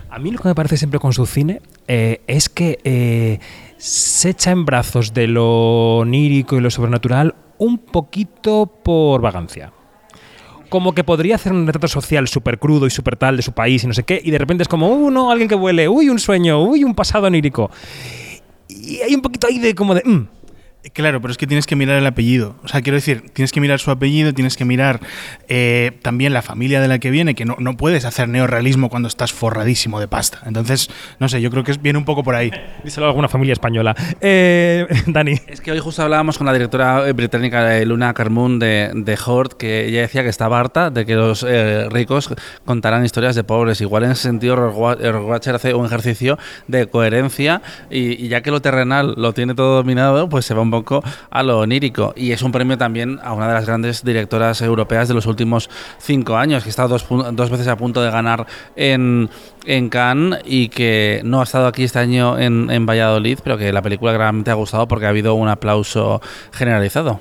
A 0.08 0.20
mí 0.20 0.30
lo 0.30 0.38
que 0.38 0.46
me 0.46 0.54
parece 0.54 0.76
siempre 0.76 1.00
con 1.00 1.12
su 1.12 1.26
cine 1.26 1.60
eh, 1.88 2.20
es 2.28 2.48
que 2.48 2.78
eh, 2.84 3.40
se 3.78 4.30
echa 4.30 4.52
en 4.52 4.64
brazos 4.64 5.12
de 5.12 5.26
lo 5.26 5.98
onírico 5.98 6.56
y 6.56 6.60
lo 6.60 6.70
sobrenatural 6.70 7.34
un 7.58 7.78
poquito 7.78 8.66
por 8.66 9.20
vagancia. 9.20 9.72
Como 10.70 10.94
que 10.94 11.04
podría 11.04 11.34
hacer 11.34 11.52
un 11.52 11.66
retrato 11.66 11.88
social 11.88 12.26
súper 12.28 12.58
crudo 12.58 12.86
y 12.86 12.90
súper 12.90 13.16
tal 13.16 13.36
de 13.36 13.42
su 13.42 13.52
país 13.52 13.84
y 13.84 13.86
no 13.86 13.92
sé 13.92 14.04
qué, 14.04 14.20
y 14.24 14.30
de 14.30 14.38
repente 14.38 14.62
es 14.62 14.68
como, 14.68 14.88
uy, 14.88 15.12
no, 15.12 15.30
alguien 15.30 15.48
que 15.48 15.54
vuele, 15.54 15.88
uy, 15.88 16.08
un 16.08 16.18
sueño, 16.18 16.62
uy, 16.62 16.84
un 16.84 16.94
pasado 16.94 17.26
onírico. 17.26 17.70
Y 18.68 19.00
hay 19.00 19.14
un 19.14 19.20
poquito 19.20 19.48
ahí 19.48 19.58
de 19.58 19.74
como 19.74 19.94
de, 19.94 20.02
mm, 20.04 20.28
Claro, 20.94 21.20
pero 21.20 21.30
es 21.30 21.36
que 21.36 21.46
tienes 21.46 21.66
que 21.66 21.76
mirar 21.76 21.98
el 21.98 22.06
apellido. 22.06 22.56
O 22.64 22.68
sea, 22.68 22.80
quiero 22.80 22.96
decir, 22.96 23.24
tienes 23.34 23.52
que 23.52 23.60
mirar 23.60 23.80
su 23.80 23.90
apellido, 23.90 24.32
tienes 24.32 24.56
que 24.56 24.64
mirar 24.64 25.00
eh, 25.48 25.92
también 26.00 26.32
la 26.32 26.40
familia 26.40 26.80
de 26.80 26.88
la 26.88 26.98
que 26.98 27.10
viene, 27.10 27.34
que 27.34 27.44
no, 27.44 27.56
no 27.58 27.76
puedes 27.76 28.06
hacer 28.06 28.28
neorrealismo 28.28 28.88
cuando 28.88 29.06
estás 29.06 29.30
forradísimo 29.32 30.00
de 30.00 30.08
pasta. 30.08 30.40
Entonces, 30.46 30.88
no 31.18 31.28
sé, 31.28 31.42
yo 31.42 31.50
creo 31.50 31.64
que 31.64 31.72
es- 31.72 31.82
viene 31.82 31.98
un 31.98 32.06
poco 32.06 32.22
por 32.24 32.34
ahí. 32.34 32.50
díselo 32.82 33.04
a 33.04 33.08
alguna 33.10 33.28
familia 33.28 33.52
española. 33.52 33.94
Eh, 34.22 34.86
Dani. 35.06 35.34
Es 35.48 35.60
que 35.60 35.70
hoy 35.70 35.80
justo 35.80 36.02
hablábamos 36.02 36.38
con 36.38 36.46
la 36.46 36.52
directora 36.54 37.06
eh, 37.06 37.12
británica 37.12 37.78
Luna 37.84 38.14
Carmoon 38.14 38.58
de, 38.58 38.90
de 38.94 39.18
Hort, 39.26 39.52
que 39.58 39.86
ella 39.86 40.00
decía 40.00 40.22
que 40.22 40.30
estaba 40.30 40.58
harta 40.58 40.88
de 40.90 41.04
que 41.04 41.14
los 41.14 41.44
eh, 41.46 41.88
ricos 41.90 42.30
contaran 42.64 43.04
historias 43.04 43.34
de 43.36 43.44
pobres. 43.44 43.82
Igual 43.82 44.04
en 44.04 44.12
ese 44.12 44.22
sentido, 44.22 44.56
Watcher 44.70 45.54
hace 45.54 45.74
un 45.74 45.84
ejercicio 45.84 46.38
de 46.68 46.86
coherencia 46.86 47.60
y, 47.90 48.24
y 48.24 48.28
ya 48.28 48.40
que 48.42 48.50
lo 48.50 48.62
terrenal 48.62 49.14
lo 49.18 49.34
tiene 49.34 49.54
todo 49.54 49.76
dominado, 49.76 50.28
pues 50.30 50.46
se 50.46 50.54
va 50.54 50.62
un 50.62 50.69
poco 50.70 51.02
a 51.30 51.42
lo 51.42 51.60
onírico. 51.60 52.12
Y 52.16 52.32
es 52.32 52.42
un 52.42 52.52
premio 52.52 52.78
también 52.78 53.18
a 53.22 53.32
una 53.32 53.48
de 53.48 53.54
las 53.54 53.66
grandes 53.66 54.04
directoras 54.04 54.60
europeas 54.62 55.08
de 55.08 55.14
los 55.14 55.26
últimos 55.26 55.70
cinco 55.98 56.36
años, 56.36 56.64
que 56.64 56.70
estado 56.70 56.88
dos, 56.88 57.06
dos 57.32 57.50
veces 57.50 57.68
a 57.68 57.76
punto 57.76 58.02
de 58.02 58.10
ganar 58.10 58.46
en, 58.76 59.28
en 59.64 59.88
Cannes 59.88 60.40
y 60.44 60.68
que 60.68 61.20
no 61.24 61.40
ha 61.40 61.44
estado 61.44 61.66
aquí 61.66 61.84
este 61.84 61.98
año 61.98 62.38
en, 62.38 62.70
en 62.70 62.86
Valladolid, 62.86 63.38
pero 63.42 63.58
que 63.58 63.72
la 63.72 63.82
película 63.82 64.16
realmente 64.16 64.50
ha 64.50 64.54
gustado 64.54 64.88
porque 64.88 65.06
ha 65.06 65.10
habido 65.10 65.34
un 65.34 65.48
aplauso 65.48 66.20
generalizado. 66.52 67.20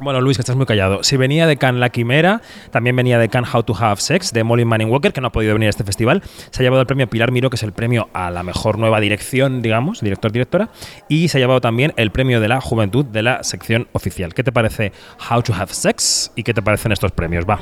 Bueno, 0.00 0.20
Luis, 0.20 0.36
que 0.36 0.42
estás 0.42 0.54
muy 0.54 0.64
callado. 0.64 1.02
Si 1.02 1.16
venía 1.16 1.48
de 1.48 1.56
Cannes 1.56 1.80
La 1.80 1.90
Quimera, 1.90 2.40
también 2.70 2.94
venía 2.94 3.18
de 3.18 3.28
Cannes 3.28 3.52
How 3.52 3.64
to 3.64 3.74
Have 3.76 4.00
Sex, 4.00 4.32
de 4.32 4.44
Molly 4.44 4.64
Manning 4.64 4.90
Walker, 4.90 5.12
que 5.12 5.20
no 5.20 5.26
ha 5.26 5.32
podido 5.32 5.54
venir 5.54 5.66
a 5.66 5.70
este 5.70 5.82
festival. 5.82 6.22
Se 6.50 6.62
ha 6.62 6.64
llevado 6.64 6.80
el 6.80 6.86
premio 6.86 7.08
Pilar 7.08 7.32
Miró, 7.32 7.50
que 7.50 7.56
es 7.56 7.62
el 7.64 7.72
premio 7.72 8.08
a 8.12 8.30
la 8.30 8.44
mejor 8.44 8.78
nueva 8.78 9.00
dirección, 9.00 9.60
digamos, 9.60 10.00
director-directora. 10.00 10.68
Y 11.08 11.28
se 11.28 11.38
ha 11.38 11.40
llevado 11.40 11.60
también 11.60 11.94
el 11.96 12.12
premio 12.12 12.40
de 12.40 12.46
la 12.46 12.60
juventud 12.60 13.04
de 13.04 13.22
la 13.22 13.42
sección 13.42 13.88
oficial. 13.92 14.34
¿Qué 14.34 14.44
te 14.44 14.52
parece 14.52 14.92
How 15.30 15.42
to 15.42 15.52
Have 15.52 15.74
Sex? 15.74 16.30
¿Y 16.36 16.44
qué 16.44 16.54
te 16.54 16.62
parecen 16.62 16.92
estos 16.92 17.10
premios? 17.10 17.44
Va. 17.44 17.58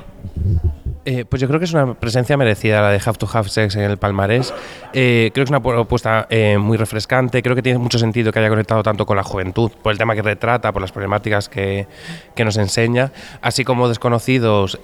Eh, 1.08 1.24
pues 1.24 1.40
yo 1.40 1.46
creo 1.46 1.60
que 1.60 1.66
es 1.66 1.72
una 1.72 1.94
presencia 1.94 2.36
merecida 2.36 2.82
la 2.82 2.90
de 2.90 3.00
Have 3.04 3.16
to 3.16 3.28
Have 3.32 3.48
Sex 3.48 3.76
en 3.76 3.82
el 3.82 3.96
palmarés. 3.96 4.52
Eh, 4.92 5.30
creo 5.32 5.44
que 5.44 5.46
es 5.46 5.50
una 5.50 5.62
propuesta 5.62 6.26
eh, 6.30 6.58
muy 6.58 6.76
refrescante. 6.76 7.44
Creo 7.44 7.54
que 7.54 7.62
tiene 7.62 7.78
mucho 7.78 7.96
sentido 8.00 8.32
que 8.32 8.40
haya 8.40 8.48
conectado 8.48 8.82
tanto 8.82 9.06
con 9.06 9.16
la 9.16 9.22
juventud, 9.22 9.70
por 9.84 9.92
el 9.92 9.98
tema 9.98 10.16
que 10.16 10.22
retrata, 10.22 10.72
por 10.72 10.82
las 10.82 10.90
problemáticas 10.90 11.48
que, 11.48 11.86
que 12.34 12.44
nos 12.44 12.56
enseña. 12.56 13.12
Así 13.40 13.62
como 13.64 13.88
Desconocidos 13.88 14.80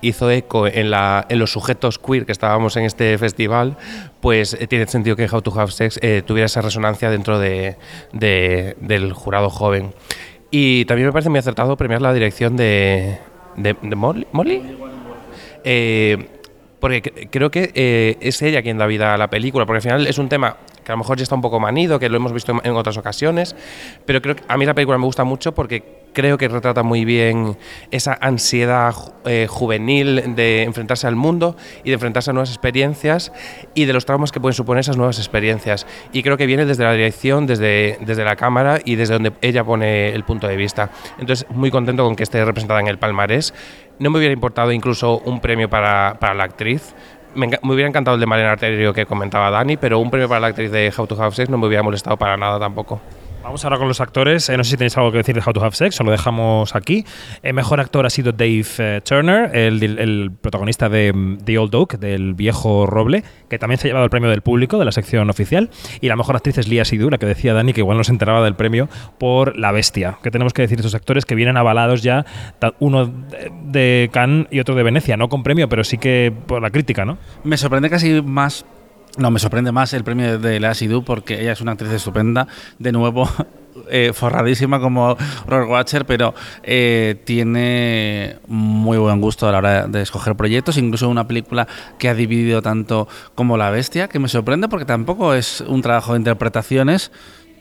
hizo 0.00 0.30
eco 0.30 0.66
en, 0.66 0.90
los 0.90 1.52
sujetos 1.52 2.00
queer 2.00 2.26
que 2.26 2.32
estábamos 2.32 2.76
en 2.76 2.84
este 2.84 3.16
festival, 3.16 3.76
pues 4.20 4.58
tiene 4.68 4.88
sentido 4.88 5.14
que 5.14 5.28
How 5.30 5.40
to 5.40 5.52
Have 5.60 5.70
Sex 5.70 6.00
tuviera 6.26 6.46
esa 6.46 6.62
resonancia 6.62 7.10
dentro 7.10 7.38
de, 7.38 7.76
de- 8.12 8.76
del 8.80 9.12
jurado 9.12 9.50
joven. 9.50 9.94
Y 10.50 10.84
también 10.86 11.06
me 11.06 11.12
parece 11.12 11.30
muy 11.30 11.38
acertado 11.38 11.76
premiar 11.76 12.02
la 12.02 12.12
dirección 12.12 12.56
de, 12.56 13.18
de, 13.56 13.76
de 13.80 13.94
Molly. 13.96 14.26
¿Molly? 14.32 14.62
Eh, 15.64 16.28
porque 16.80 17.02
cre- 17.02 17.28
creo 17.30 17.50
que 17.50 17.72
eh, 17.74 18.16
es 18.20 18.42
ella 18.42 18.62
quien 18.62 18.76
da 18.78 18.86
vida 18.86 19.14
a 19.14 19.16
la 19.16 19.28
película, 19.28 19.64
porque 19.64 19.78
al 19.78 19.82
final 19.82 20.06
es 20.06 20.18
un 20.18 20.28
tema 20.28 20.56
que 20.84 20.92
a 20.92 20.94
lo 20.94 20.98
mejor 20.98 21.16
ya 21.16 21.22
está 21.22 21.34
un 21.34 21.40
poco 21.40 21.58
manido, 21.58 21.98
que 21.98 22.08
lo 22.10 22.16
hemos 22.18 22.32
visto 22.32 22.54
en, 22.62 22.72
otras 22.72 22.98
ocasiones, 22.98 23.56
pero 24.04 24.20
creo 24.20 24.36
que 24.36 24.42
a 24.46 24.58
mí 24.58 24.66
la 24.66 24.74
película 24.74 24.98
me 24.98 25.06
gusta 25.06 25.24
mucho 25.24 25.54
porque 25.54 26.04
creo 26.12 26.36
que 26.38 26.46
retrata 26.46 26.82
muy 26.82 27.04
bien 27.06 27.56
esa 27.90 28.16
ansiedad 28.20 28.94
eh, 29.24 29.46
juvenil 29.48 30.36
de 30.36 30.62
enfrentarse 30.62 31.06
al 31.06 31.16
mundo 31.16 31.56
y 31.82 31.88
de 31.88 31.94
enfrentarse 31.94 32.30
a 32.30 32.34
nuevas 32.34 32.50
experiencias 32.50 33.32
y 33.74 33.86
de 33.86 33.92
los 33.94 34.04
traumas 34.04 34.30
que 34.30 34.40
pueden 34.40 34.54
suponer 34.54 34.82
esas 34.82 34.96
nuevas 34.98 35.18
experiencias. 35.18 35.86
Y 36.12 36.22
creo 36.22 36.36
que 36.36 36.46
viene 36.46 36.66
desde 36.66 36.84
la 36.84 36.92
dirección, 36.92 37.46
desde, 37.46 37.98
desde 38.02 38.22
la 38.22 38.36
cámara 38.36 38.78
y 38.84 38.94
desde 38.94 39.14
donde 39.14 39.32
ella 39.40 39.64
pone 39.64 40.10
el 40.10 40.22
punto 40.24 40.46
de 40.46 40.56
vista. 40.56 40.90
Entonces, 41.18 41.46
muy 41.50 41.70
contento 41.70 42.04
con 42.04 42.14
que 42.14 42.22
esté 42.22 42.44
representada 42.44 42.80
en 42.80 42.88
el 42.88 42.98
palmarés. 42.98 43.54
No 43.98 44.10
me 44.10 44.18
hubiera 44.18 44.34
importado 44.34 44.72
incluso 44.72 45.18
un 45.18 45.40
premio 45.40 45.68
para, 45.68 46.16
para 46.18 46.34
la 46.34 46.44
actriz. 46.44 46.94
Me, 47.34 47.48
hubiera 47.62 47.88
encantado 47.88 48.14
el 48.14 48.20
de 48.20 48.26
Mariana 48.26 48.52
Arterio 48.52 48.92
que 48.92 49.06
comentaba 49.06 49.50
Dani, 49.50 49.76
pero 49.76 49.98
un 49.98 50.10
premio 50.10 50.28
para 50.28 50.40
la 50.40 50.46
actriz 50.48 50.70
de 50.70 50.92
How 50.96 51.06
to 51.06 51.20
Have 51.22 51.34
Sex 51.34 51.48
no 51.48 51.58
me 51.58 51.66
hubiera 51.66 51.82
molestado 51.82 52.16
para 52.16 52.36
nada 52.36 52.58
tampoco. 52.58 53.00
Vamos 53.44 53.62
ahora 53.62 53.76
con 53.76 53.88
los 53.88 54.00
actores. 54.00 54.48
Eh, 54.48 54.56
no 54.56 54.64
sé 54.64 54.70
si 54.70 54.76
tenéis 54.78 54.96
algo 54.96 55.12
que 55.12 55.18
decir 55.18 55.34
de 55.34 55.42
How 55.44 55.52
to 55.52 55.62
Have 55.62 55.76
Sex, 55.76 56.00
o 56.00 56.04
lo 56.04 56.10
dejamos 56.10 56.74
aquí. 56.74 57.04
El 57.42 57.52
mejor 57.52 57.78
actor 57.78 58.06
ha 58.06 58.10
sido 58.10 58.32
Dave 58.32 58.64
eh, 58.78 59.02
Turner, 59.04 59.54
el, 59.54 60.32
protagonista 60.40 60.88
de 60.88 61.12
mm, 61.12 61.38
The 61.44 61.58
Old 61.58 61.74
Oak, 61.74 61.98
del 61.98 62.32
viejo 62.32 62.86
roble, 62.86 63.22
que 63.50 63.58
también 63.58 63.78
se 63.78 63.86
ha 63.86 63.88
llevado 63.90 64.04
el 64.04 64.10
premio 64.10 64.30
del 64.30 64.40
público 64.40 64.78
de 64.78 64.86
la 64.86 64.92
sección 64.92 65.28
oficial. 65.28 65.68
Y 66.00 66.08
la 66.08 66.16
mejor 66.16 66.36
actriz 66.36 66.56
es 66.56 66.68
Lia 66.68 66.86
Sidhu, 66.86 67.10
la 67.10 67.18
que 67.18 67.26
decía 67.26 67.52
Dani, 67.52 67.74
que 67.74 67.80
igual 67.80 67.98
no 67.98 68.04
se 68.04 68.12
enteraba 68.12 68.42
del 68.42 68.54
premio 68.54 68.88
por 69.18 69.58
La 69.58 69.72
Bestia. 69.72 70.16
¿Qué 70.22 70.30
tenemos 70.30 70.54
que 70.54 70.62
decir 70.62 70.78
de 70.78 70.80
estos 70.80 70.94
actores 70.94 71.26
que 71.26 71.34
vienen 71.34 71.58
avalados 71.58 72.02
ya, 72.02 72.24
uno 72.78 73.12
de 73.62 74.08
Cannes 74.10 74.46
y 74.52 74.60
otro 74.60 74.74
de 74.74 74.84
Venecia? 74.84 75.18
No 75.18 75.28
con 75.28 75.42
premio, 75.42 75.68
pero 75.68 75.84
sí 75.84 75.98
que 75.98 76.32
por 76.46 76.62
la 76.62 76.70
crítica, 76.70 77.04
¿no? 77.04 77.18
Me 77.44 77.58
sorprende 77.58 77.90
casi 77.90 78.22
más. 78.22 78.64
No, 79.16 79.30
me 79.30 79.38
sorprende 79.38 79.70
más 79.70 79.92
el 79.92 80.02
premio 80.02 80.38
de 80.38 80.58
Lea 80.58 80.74
Seydoux 80.74 81.04
porque 81.04 81.40
ella 81.40 81.52
es 81.52 81.60
una 81.60 81.72
actriz 81.72 81.92
estupenda. 81.92 82.48
De 82.80 82.90
nuevo, 82.90 83.28
eh, 83.88 84.12
forradísima 84.12 84.80
como 84.80 85.16
Roar 85.46 85.66
Watcher, 85.68 86.04
pero 86.04 86.34
eh, 86.64 87.20
tiene 87.24 88.38
muy 88.48 88.98
buen 88.98 89.20
gusto 89.20 89.48
a 89.48 89.52
la 89.52 89.58
hora 89.58 89.86
de 89.86 90.02
escoger 90.02 90.34
proyectos. 90.34 90.78
Incluso 90.78 91.08
una 91.08 91.28
película 91.28 91.68
que 91.96 92.08
ha 92.08 92.14
dividido 92.14 92.60
tanto 92.60 93.06
como 93.36 93.56
La 93.56 93.70
Bestia, 93.70 94.08
que 94.08 94.18
me 94.18 94.28
sorprende 94.28 94.68
porque 94.68 94.84
tampoco 94.84 95.32
es 95.34 95.60
un 95.60 95.80
trabajo 95.80 96.14
de 96.14 96.18
interpretaciones. 96.18 97.12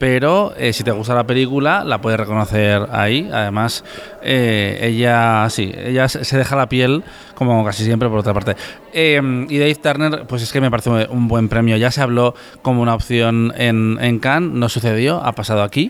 Pero 0.04 0.54
eh, 0.58 0.74
si 0.74 0.84
te 0.84 0.92
gusta 0.92 1.16
la 1.16 1.26
película, 1.26 1.86
la 1.86 2.02
puedes 2.02 2.20
reconocer 2.20 2.88
ahí. 2.92 3.30
Además, 3.32 3.86
eh, 4.22 4.78
ella 4.82 5.50
sí, 5.50 5.74
ella 5.74 6.10
se 6.10 6.38
deja 6.38 6.58
la 6.58 6.68
piel, 6.68 7.06
como 7.36 7.64
casi 7.64 7.86
siempre, 7.86 8.10
por 8.10 8.20
otra 8.20 8.34
parte. 8.34 8.58
Eh, 8.92 9.22
y 9.48 9.58
Dave 9.58 9.76
Turner, 9.76 10.26
pues 10.28 10.42
es 10.42 10.52
que 10.52 10.60
me 10.60 10.70
parece 10.70 11.08
un 11.10 11.30
buen 11.30 11.48
premio. 11.48 11.78
Ya 11.78 11.90
se 11.90 12.02
habló 12.02 12.36
como 12.62 12.82
una 12.82 12.96
opción 12.96 13.54
en, 13.56 13.98
en 14.02 14.20
Cannes, 14.20 14.52
no 14.52 14.68
sucedió, 14.68 15.24
ha 15.24 15.32
pasado 15.32 15.64
aquí. 15.64 15.90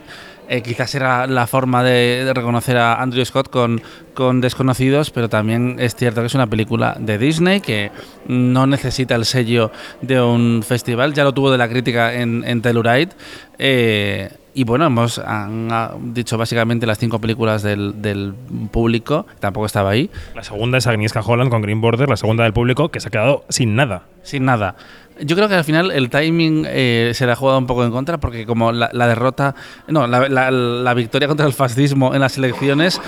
Eh, 0.49 0.61
quizás 0.61 0.93
era 0.95 1.25
la 1.25 1.47
forma 1.47 1.83
de, 1.83 2.31
reconocer 2.33 2.77
a 2.77 3.01
Andrew 3.01 3.23
Scott 3.25 3.49
con, 3.49 3.81
con 4.13 4.41
Desconocidos, 4.41 5.09
pero 5.09 5.29
también 5.29 5.77
es 5.79 5.95
cierto 5.95 6.21
que 6.21 6.27
es 6.27 6.35
una 6.35 6.47
película 6.47 6.95
de 6.99 7.17
Disney 7.17 7.61
que 7.61 7.91
no 8.27 8.67
necesita 8.67 9.15
el 9.15 9.25
sello 9.25 9.71
de 10.01 10.21
un 10.21 10.63
festival. 10.63 11.13
Ya 11.13 11.23
lo 11.23 11.33
tuvo 11.33 11.51
de 11.51 11.57
la 11.57 11.69
crítica 11.69 12.13
en, 12.13 12.43
en 12.45 12.61
Telluride. 12.61 13.09
Eh, 13.57 14.29
y 14.53 14.63
bueno, 14.63 14.85
hemos 14.85 15.19
han, 15.19 15.69
ah, 15.71 15.91
dicho 15.99 16.37
básicamente 16.37 16.85
las 16.85 16.97
cinco 16.99 17.19
películas 17.19 17.63
del, 17.63 18.01
del 18.01 18.33
público. 18.71 19.25
Tampoco 19.39 19.65
estaba 19.65 19.89
ahí. 19.91 20.09
La 20.35 20.43
segunda 20.43 20.77
es 20.77 20.87
Agnieszka 20.87 21.21
Holland 21.21 21.49
con 21.49 21.61
Green 21.61 21.81
Border, 21.81 22.07
la 22.09 22.17
segunda 22.17 22.43
del 22.43 22.53
público, 22.53 22.89
que 22.89 22.99
se 22.99 23.07
ha 23.07 23.11
quedado 23.11 23.45
sin 23.49 23.75
nada. 23.75 24.03
Sin 24.21 24.45
nada. 24.45 24.75
Yo 25.21 25.35
creo 25.35 25.47
que 25.47 25.55
al 25.55 25.63
final 25.63 25.91
el 25.91 26.09
timing 26.09 26.65
eh, 26.67 27.11
se 27.13 27.25
le 27.27 27.31
ha 27.33 27.35
jugado 27.35 27.59
un 27.59 27.67
poco 27.67 27.83
en 27.85 27.91
contra 27.91 28.19
porque 28.19 28.45
como 28.47 28.71
la, 28.71 28.89
la 28.93 29.07
derrota, 29.07 29.53
no, 29.87 30.07
la, 30.07 30.27
la- 30.27 30.49
la 30.51 30.93
victoria 30.95 31.27
contra 31.27 31.45
el 31.45 31.53
fascismo 31.53 32.15
en 32.15 32.21
las 32.21 32.37
elecciones 32.37 32.99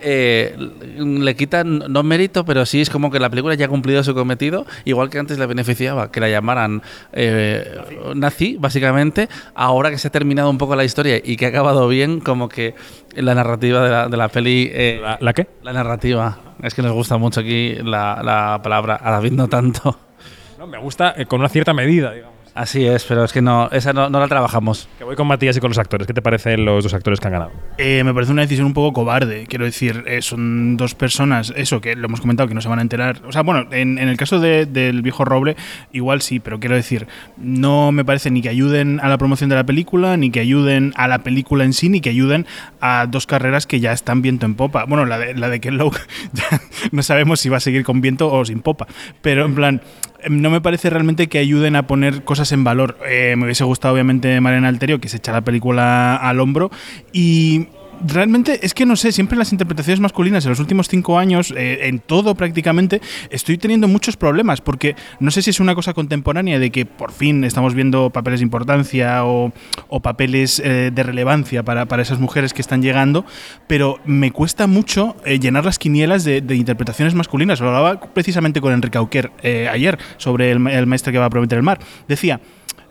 eh, 0.00 0.56
le 0.98 1.36
quitan 1.36 1.84
no 1.88 2.02
mérito, 2.02 2.44
pero 2.44 2.64
sí 2.66 2.80
es 2.80 2.90
como 2.90 3.10
que 3.10 3.20
la 3.20 3.30
película 3.30 3.54
ya 3.54 3.66
ha 3.66 3.68
cumplido 3.68 4.02
su 4.04 4.14
cometido, 4.14 4.66
igual 4.84 5.10
que 5.10 5.18
antes 5.18 5.38
le 5.38 5.46
beneficiaba 5.46 6.10
que 6.10 6.20
la 6.20 6.28
llamaran 6.28 6.82
eh, 7.12 7.78
nazi, 8.14 8.56
básicamente. 8.58 9.28
Ahora 9.54 9.90
que 9.90 9.98
se 9.98 10.08
ha 10.08 10.12
terminado 10.12 10.50
un 10.50 10.58
poco 10.58 10.76
la 10.76 10.84
historia 10.84 11.20
y 11.22 11.36
que 11.36 11.46
ha 11.46 11.48
acabado 11.48 11.88
bien, 11.88 12.20
como 12.20 12.48
que 12.48 12.74
la 13.14 13.34
narrativa 13.34 13.82
de 13.82 13.90
la, 13.90 14.08
de 14.08 14.16
la 14.16 14.28
peli... 14.28 14.70
eh, 14.72 14.98
¿La, 15.02 15.18
la 15.20 15.32
qué? 15.32 15.46
la 15.62 15.72
narrativa. 15.72 16.38
Es 16.62 16.74
que 16.74 16.82
nos 16.82 16.92
gusta 16.92 17.18
mucho 17.18 17.40
aquí 17.40 17.74
la, 17.82 18.22
la 18.22 18.60
palabra, 18.62 18.98
a 19.02 19.10
David 19.10 19.32
no 19.32 19.48
tanto. 19.48 19.98
No, 20.58 20.66
me 20.66 20.78
gusta 20.78 21.14
eh, 21.16 21.26
con 21.26 21.40
una 21.40 21.48
cierta 21.48 21.74
medida, 21.74 22.12
digamos. 22.12 22.35
Así 22.56 22.86
es, 22.86 23.04
pero 23.04 23.22
es 23.22 23.34
que 23.34 23.42
no, 23.42 23.68
esa 23.70 23.92
no, 23.92 24.08
no 24.08 24.18
la 24.18 24.28
trabajamos. 24.28 24.88
Que 24.96 25.04
voy 25.04 25.14
con 25.14 25.26
Matías 25.26 25.54
y 25.58 25.60
con 25.60 25.68
los 25.68 25.76
actores. 25.76 26.06
¿Qué 26.06 26.14
te 26.14 26.22
parecen 26.22 26.64
los 26.64 26.82
dos 26.84 26.94
actores 26.94 27.20
que 27.20 27.26
han 27.26 27.32
ganado? 27.34 27.52
Eh, 27.76 28.02
me 28.02 28.14
parece 28.14 28.32
una 28.32 28.40
decisión 28.40 28.66
un 28.66 28.72
poco 28.72 28.94
cobarde. 28.94 29.46
Quiero 29.46 29.66
decir, 29.66 30.04
eh, 30.06 30.22
son 30.22 30.78
dos 30.78 30.94
personas, 30.94 31.52
eso, 31.54 31.82
que 31.82 31.94
lo 31.96 32.06
hemos 32.06 32.22
comentado, 32.22 32.48
que 32.48 32.54
no 32.54 32.62
se 32.62 32.68
van 32.70 32.78
a 32.78 32.82
enterar. 32.82 33.20
O 33.28 33.32
sea, 33.32 33.42
bueno, 33.42 33.66
en, 33.72 33.98
en 33.98 34.08
el 34.08 34.16
caso 34.16 34.40
de- 34.40 34.64
del 34.64 35.02
viejo 35.02 35.26
Roble, 35.26 35.54
igual 35.92 36.22
sí, 36.22 36.40
pero 36.40 36.58
quiero 36.58 36.74
decir, 36.76 37.06
no 37.36 37.92
me 37.92 38.06
parece 38.06 38.30
ni 38.30 38.40
que 38.40 38.48
ayuden 38.48 39.00
a 39.02 39.08
la 39.10 39.18
promoción 39.18 39.50
de 39.50 39.56
la 39.56 39.64
película, 39.66 40.16
ni 40.16 40.30
que 40.30 40.40
ayuden 40.40 40.94
a 40.96 41.08
la 41.08 41.18
película 41.18 41.62
en 41.64 41.74
sí, 41.74 41.90
ni 41.90 42.00
que 42.00 42.08
ayuden 42.08 42.46
a 42.80 43.06
dos 43.06 43.26
carreras 43.26 43.66
que 43.66 43.80
ya 43.80 43.92
están 43.92 44.22
viento 44.22 44.46
en 44.46 44.54
popa. 44.54 44.84
Bueno, 44.86 45.04
la 45.04 45.18
de, 45.18 45.34
la 45.34 45.50
de 45.50 45.60
Ken 45.60 45.76
Loach, 45.76 45.98
ya 46.32 46.60
no 46.90 47.02
sabemos 47.02 47.38
si 47.38 47.50
va 47.50 47.58
a 47.58 47.60
seguir 47.60 47.84
con 47.84 48.00
viento 48.00 48.32
o 48.32 48.46
sin 48.46 48.60
popa. 48.60 48.86
Pero 49.20 49.44
en 49.44 49.54
plan, 49.54 49.82
no 50.28 50.50
me 50.50 50.60
parece 50.60 50.90
realmente 50.90 51.28
que 51.28 51.38
ayuden 51.38 51.76
a 51.76 51.86
poner 51.86 52.24
cosas 52.24 52.52
en 52.52 52.64
valor. 52.64 52.98
Eh, 53.06 53.34
me 53.36 53.44
hubiese 53.44 53.64
gustado, 53.64 53.94
obviamente, 53.94 54.40
Mariana 54.40 54.68
Alterio, 54.68 55.00
que 55.00 55.08
se 55.08 55.18
echa 55.18 55.32
la 55.32 55.42
película 55.42 56.16
al 56.16 56.40
hombro. 56.40 56.70
Y 57.12 57.68
realmente 58.06 58.60
es 58.62 58.74
que 58.74 58.86
no 58.86 58.96
sé, 58.96 59.12
siempre 59.12 59.38
las 59.38 59.52
interpretaciones 59.52 60.00
masculinas 60.00 60.44
en 60.44 60.50
los 60.50 60.60
últimos 60.60 60.88
cinco 60.88 61.18
años, 61.18 61.52
eh, 61.56 61.88
en 61.88 61.98
todo 61.98 62.34
prácticamente, 62.34 63.00
estoy 63.30 63.58
teniendo 63.58 63.88
muchos 63.88 64.16
problemas 64.16 64.60
porque 64.60 64.96
no 65.20 65.30
sé 65.30 65.42
si 65.42 65.50
es 65.50 65.60
una 65.60 65.74
cosa 65.74 65.94
contemporánea 65.94 66.58
de 66.58 66.70
que 66.70 66.86
por 66.86 67.12
fin 67.12 67.44
estamos 67.44 67.74
viendo 67.74 68.10
papeles 68.10 68.40
de 68.40 68.44
importancia 68.44 69.24
o, 69.24 69.52
papeles 70.02 70.60
eh, 70.60 70.90
de 70.94 71.02
relevancia 71.02 71.62
para, 71.62 71.86
esas 72.02 72.20
mujeres 72.20 72.52
que 72.52 72.60
están 72.60 72.82
llegando, 72.82 73.24
pero 73.66 73.98
me 74.04 74.30
cuesta 74.30 74.66
mucho 74.66 75.16
eh, 75.24 75.38
llenar 75.38 75.64
las 75.64 75.78
quinielas 75.78 76.24
de, 76.24 76.42
interpretaciones 76.50 77.14
masculinas. 77.14 77.60
Lo 77.60 77.68
hablaba 77.68 78.00
precisamente 78.12 78.60
con 78.60 78.72
Enrique 78.72 78.98
Auquer 78.98 79.32
ayer 79.70 79.98
sobre 80.18 80.50
el 80.50 80.58
maestro 80.86 81.12
que 81.12 81.18
va 81.18 81.26
a 81.26 81.30
prometer 81.30 81.58
el 81.58 81.64
mar. 81.64 81.78
Decía, 82.08 82.40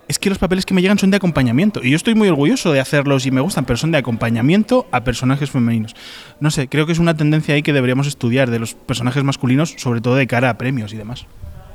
es 0.07 0.19
que 0.19 0.29
los 0.29 0.37
papeles 0.37 0.65
que 0.65 0.73
me 0.73 0.81
llegan 0.81 0.99
son 0.99 1.11
de 1.11 1.17
acompañamiento. 1.17 1.81
Y 1.83 1.91
yo 1.91 1.95
estoy 1.95 2.15
muy 2.15 2.27
orgulloso 2.27 2.71
de 2.71 2.79
hacerlos 2.79 3.25
y 3.25 3.31
me 3.31 3.41
gustan, 3.41 3.65
pero 3.65 3.77
son 3.77 3.91
de 3.91 3.97
acompañamiento 3.97 4.87
a 4.91 5.03
personajes 5.03 5.49
femeninos. 5.49 5.95
No 6.39 6.51
sé, 6.51 6.67
creo 6.67 6.85
que 6.85 6.91
es 6.91 6.99
una 6.99 7.15
tendencia 7.15 7.55
ahí 7.55 7.63
que 7.63 7.73
deberíamos 7.73 8.07
estudiar 8.07 8.49
de 8.49 8.59
los 8.59 8.73
personajes 8.73 9.23
masculinos, 9.23 9.73
sobre 9.77 10.01
todo 10.01 10.15
de 10.15 10.27
cara 10.27 10.49
a 10.49 10.57
premios 10.57 10.93
y 10.93 10.97
demás. 10.97 11.25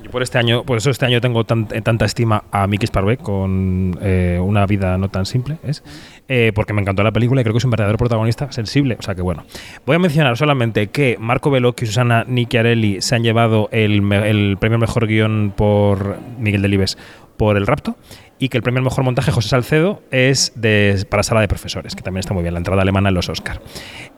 Yo 0.03 0.11
por 0.11 0.23
este 0.23 0.39
año, 0.39 0.65
por 0.65 0.79
eso 0.79 0.89
este 0.91 1.05
año 1.05 1.21
tengo 1.21 1.43
eh, 1.43 1.83
tanta 1.83 2.07
estima 2.07 2.45
a 2.51 2.67
Mickey 2.67 2.87
Sparve 2.87 3.19
con 3.19 3.99
eh, 4.01 4.39
una 4.43 4.65
vida 4.65 4.97
no 4.97 5.11
tan 5.11 5.27
simple, 5.27 5.59
es 5.63 5.83
eh, 6.27 6.53
porque 6.55 6.73
me 6.73 6.81
encantó 6.81 7.03
la 7.03 7.13
película 7.13 7.41
y 7.41 7.45
creo 7.45 7.53
que 7.53 7.59
es 7.59 7.65
un 7.65 7.71
verdadero 7.71 7.99
protagonista 7.99 8.51
sensible. 8.51 8.97
O 8.99 9.03
sea 9.03 9.15
que 9.15 9.21
bueno, 9.21 9.45
voy 9.85 9.97
a 9.97 9.99
mencionar 9.99 10.37
solamente 10.39 10.87
que 10.87 11.17
Marco 11.21 11.51
Bellocchio 11.51 11.85
y 11.85 11.89
Susana 11.89 12.25
Nicchiarelli 12.27 13.03
se 13.03 13.15
han 13.15 13.23
llevado 13.23 13.69
el, 13.73 14.11
el 14.13 14.57
premio 14.59 14.79
mejor 14.79 15.07
guion 15.07 15.53
por 15.55 16.19
Miguel 16.39 16.63
Delibes 16.63 16.97
por 17.41 17.57
El 17.57 17.67
Rapto 17.67 17.97
y 18.39 18.51
que 18.51 18.59
el 18.59 18.63
premio 18.63 18.81
al 18.81 18.85
mejor 18.85 19.03
montaje 19.03 19.33
José 19.33 19.49
Salcedo 19.49 20.03
es 20.11 20.53
de, 20.57 21.07
para 21.09 21.23
Sala 21.23 21.41
de 21.41 21.49
Profesores, 21.49 21.97
que 21.97 22.03
también 22.03 22.21
está 22.21 22.35
muy 22.35 22.43
bien, 22.43 22.53
la 22.53 22.59
entrada 22.59 22.83
alemana 22.83 23.09
en 23.09 23.15
los 23.15 23.31
Oscar. 23.31 23.63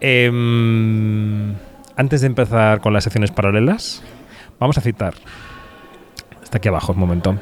Em, 0.01 1.55
antes 1.95 2.21
de 2.23 2.27
empezar 2.27 2.81
con 2.81 2.93
las 2.93 3.05
secciones 3.05 3.31
paralelas, 3.31 4.03
vamos 4.59 4.77
a 4.77 4.81
citar. 4.81 5.15
Está 6.43 6.59
aquí 6.59 6.67
abajo, 6.67 6.95
un 6.95 6.99
momento. 6.99 7.39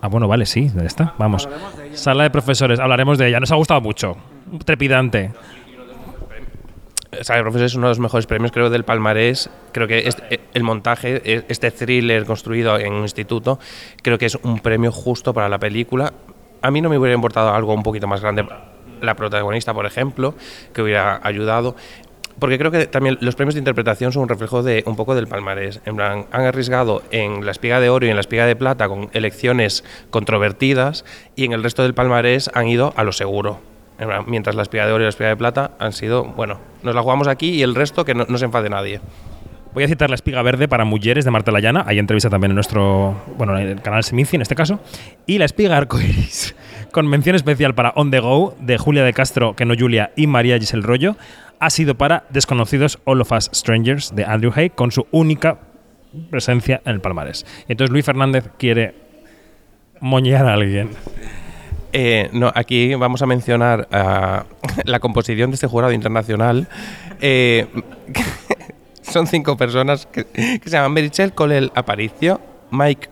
Ah, 0.00 0.08
bueno, 0.08 0.26
vale, 0.26 0.44
sí, 0.46 0.66
¿dónde 0.70 0.86
está? 0.86 1.14
Vamos. 1.16 1.48
Sala 1.92 2.24
de 2.24 2.30
Profesores, 2.30 2.80
hablaremos 2.80 3.16
de 3.16 3.28
ella. 3.28 3.38
Nos 3.38 3.52
ha 3.52 3.54
gustado 3.54 3.80
mucho. 3.80 4.16
Trepidante. 4.64 5.30
Sale 7.22 7.42
Profesor 7.42 7.66
es 7.66 7.74
uno 7.74 7.86
de 7.86 7.90
los 7.90 7.98
mejores 7.98 8.26
premios, 8.26 8.52
creo, 8.52 8.70
del 8.70 8.84
palmarés. 8.84 9.50
Creo 9.72 9.86
que 9.86 10.08
este, 10.08 10.40
el 10.54 10.62
montaje, 10.62 11.22
e, 11.24 11.44
este 11.48 11.70
thriller 11.70 12.24
construido 12.24 12.78
en 12.78 12.92
un 12.92 13.02
instituto, 13.02 13.58
creo 14.02 14.18
que 14.18 14.26
es 14.26 14.36
un 14.36 14.60
premio 14.60 14.92
justo 14.92 15.32
para 15.34 15.48
la 15.48 15.58
película. 15.58 16.12
A 16.62 16.70
mí 16.70 16.80
no 16.80 16.88
me 16.88 16.98
hubiera 16.98 17.14
importado 17.14 17.52
algo 17.54 17.74
un 17.74 17.82
poquito 17.82 18.06
más 18.06 18.20
grande. 18.20 18.46
La 19.00 19.14
protagonista, 19.14 19.74
por 19.74 19.86
ejemplo, 19.86 20.34
que 20.72 20.82
hubiera 20.82 21.20
ayudado. 21.22 21.76
Porque 22.38 22.58
creo 22.58 22.70
que 22.70 22.86
también 22.86 23.16
los 23.20 23.36
premios 23.36 23.54
de 23.54 23.60
interpretación 23.60 24.12
son 24.12 24.24
un 24.24 24.28
reflejo 24.28 24.62
de 24.62 24.82
un 24.86 24.96
poco 24.96 25.14
del 25.14 25.28
palmarés. 25.28 25.80
En 25.84 25.96
plan, 25.96 26.26
han 26.32 26.44
arriesgado 26.44 27.02
en 27.10 27.44
la 27.44 27.52
espiga 27.52 27.80
de 27.80 27.90
oro 27.90 28.06
y 28.06 28.10
en 28.10 28.16
la 28.16 28.20
espiga 28.20 28.46
de 28.46 28.56
plata 28.56 28.88
con 28.88 29.08
elecciones 29.12 29.84
controvertidas 30.10 31.04
y 31.36 31.44
en 31.44 31.52
el 31.52 31.62
resto 31.62 31.82
del 31.82 31.94
palmarés 31.94 32.50
han 32.54 32.66
ido 32.66 32.92
a 32.96 33.04
lo 33.04 33.12
seguro 33.12 33.73
mientras 34.26 34.56
la 34.56 34.62
espiga 34.62 34.86
de 34.86 34.92
oro 34.92 35.02
y 35.02 35.06
la 35.06 35.10
espiga 35.10 35.30
de 35.30 35.36
plata 35.36 35.72
han 35.78 35.92
sido, 35.92 36.24
bueno, 36.24 36.58
nos 36.82 36.94
la 36.94 37.02
jugamos 37.02 37.28
aquí 37.28 37.50
y 37.50 37.62
el 37.62 37.74
resto 37.74 38.04
que 38.04 38.14
no, 38.14 38.38
se 38.38 38.44
enfade 38.44 38.68
nadie. 38.68 39.00
Voy 39.72 39.84
a 39.84 39.88
citar 39.88 40.08
la 40.08 40.14
espiga 40.14 40.40
verde 40.42 40.68
para 40.68 40.84
mujeres 40.84 41.24
de 41.24 41.32
Marta 41.32 41.50
Layana, 41.50 41.84
hay 41.86 41.98
entrevista 41.98 42.30
también 42.30 42.52
en 42.52 42.54
nuestro, 42.54 43.20
bueno, 43.36 43.58
en 43.58 43.68
el 43.68 43.82
canal 43.82 44.04
Semici 44.04 44.36
en 44.36 44.42
este 44.42 44.54
caso, 44.54 44.78
y 45.26 45.38
la 45.38 45.46
espiga 45.46 45.76
arcoiris, 45.76 46.54
con 46.92 47.08
mención 47.08 47.34
especial 47.34 47.74
para 47.74 47.90
On 47.96 48.10
The 48.10 48.20
Go 48.20 48.54
de 48.60 48.78
Julia 48.78 49.02
de 49.02 49.12
Castro, 49.12 49.56
que 49.56 49.64
no 49.64 49.74
Julia, 49.76 50.12
y 50.14 50.28
María 50.28 50.58
Giselle 50.58 50.86
Rollo, 50.86 51.16
ha 51.58 51.70
sido 51.70 51.96
para 51.96 52.24
Desconocidos 52.30 53.00
All 53.04 53.20
of 53.20 53.32
Us 53.32 53.50
Strangers 53.52 54.14
de 54.14 54.24
Andrew 54.24 54.52
Hay, 54.54 54.70
con 54.70 54.92
su 54.92 55.06
única 55.10 55.58
presencia 56.30 56.80
en 56.84 56.92
el 56.92 57.00
palmarés. 57.00 57.44
Entonces 57.68 57.92
Luis 57.92 58.04
Fernández 58.04 58.48
quiere 58.58 58.94
moñar 60.00 60.46
a 60.46 60.54
alguien. 60.54 60.90
Eh, 61.96 62.28
no, 62.32 62.50
aquí 62.52 62.96
vamos 62.96 63.22
a 63.22 63.26
mencionar 63.26 63.88
la 64.84 64.98
composición 64.98 65.50
de 65.50 65.54
este 65.54 65.68
jurado 65.68 65.92
internacional. 65.92 66.68
Eh, 67.20 67.68
son 69.02 69.28
cinco 69.28 69.56
personas 69.56 70.06
que, 70.06 70.26
se 70.34 70.70
llaman 70.70 70.92
Merichel 70.92 71.32
Colel 71.32 71.70
Aparicio, 71.76 72.40
Mike 72.72 73.08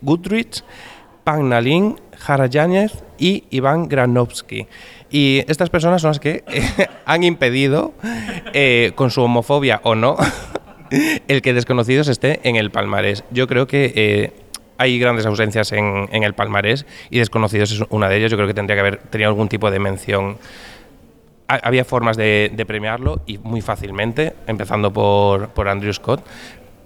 Goodrich, 0.00 0.62
Pang 1.24 1.48
Nalin, 1.48 1.96
Jara 2.16 2.46
Yáñez 2.46 3.02
y 3.18 3.44
Iván 3.50 3.88
Granovsky. 3.88 4.68
Y 5.10 5.42
estas 5.48 5.68
personas 5.68 6.00
son 6.00 6.10
las 6.10 6.20
que 6.20 6.44
han 7.04 7.24
impedido, 7.24 7.94
eh, 8.52 8.92
con 8.94 9.10
su 9.10 9.22
homofobia 9.22 9.80
o 9.82 9.96
no, 9.96 10.16
el 11.26 11.42
que 11.42 11.52
Desconocidos 11.52 12.06
esté 12.06 12.38
en 12.44 12.54
el 12.54 12.70
palmarés. 12.70 13.24
Yo 13.32 13.48
creo 13.48 13.66
que 13.66 14.32
hay 14.78 14.98
grandes 14.98 15.26
ausencias 15.26 15.72
en, 15.72 16.08
el 16.10 16.34
palmarés 16.34 16.86
y 17.10 17.18
Desconocidos 17.18 17.72
es 17.72 17.82
una 17.90 18.08
de 18.08 18.16
ellas. 18.16 18.30
Yo 18.30 18.36
creo 18.36 18.46
que 18.46 18.54
tendría 18.54 18.76
que 18.76 18.80
haber 18.80 18.98
tenido 18.98 19.28
algún 19.28 19.48
tipo 19.48 19.70
de 19.70 19.80
mención. 19.80 20.38
había 21.48 21.84
formas 21.84 22.16
de, 22.16 22.64
premiarlo 22.66 23.20
y 23.26 23.38
muy 23.38 23.60
fácilmente, 23.60 24.34
empezando 24.46 24.92
por, 24.92 25.48
por 25.48 25.68
Andrew 25.68 25.92
Scott, 25.92 26.24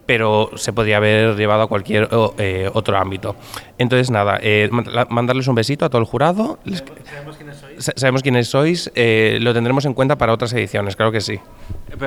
pero 0.06 0.50
se 0.56 0.72
podría 0.72 0.96
haber 0.96 1.36
llevado 1.36 1.62
a 1.62 1.66
cualquier 1.68 2.08
eh, 2.38 2.70
otro 2.72 2.98
ámbito. 2.98 3.36
Entonces, 3.78 4.10
nada, 4.10 4.38
eh, 4.42 4.68
mandarles 5.08 5.46
un 5.48 5.54
besito 5.54 5.84
a 5.84 5.88
todo 5.88 6.00
el 6.00 6.06
jurado. 6.06 6.58
sabemos 7.04 7.36
quiénes 7.36 7.56
sois. 7.56 7.92
Sabemos 7.96 8.22
quiénes 8.22 8.48
sois, 8.48 8.92
eh, 8.94 9.38
lo 9.40 9.54
tendremos 9.54 9.84
en 9.84 9.94
cuenta 9.94 10.16
para 10.16 10.32
otras 10.32 10.52
ediciones, 10.52 10.96
claro 10.96 11.12
que 11.12 11.20
sí. 11.20 11.40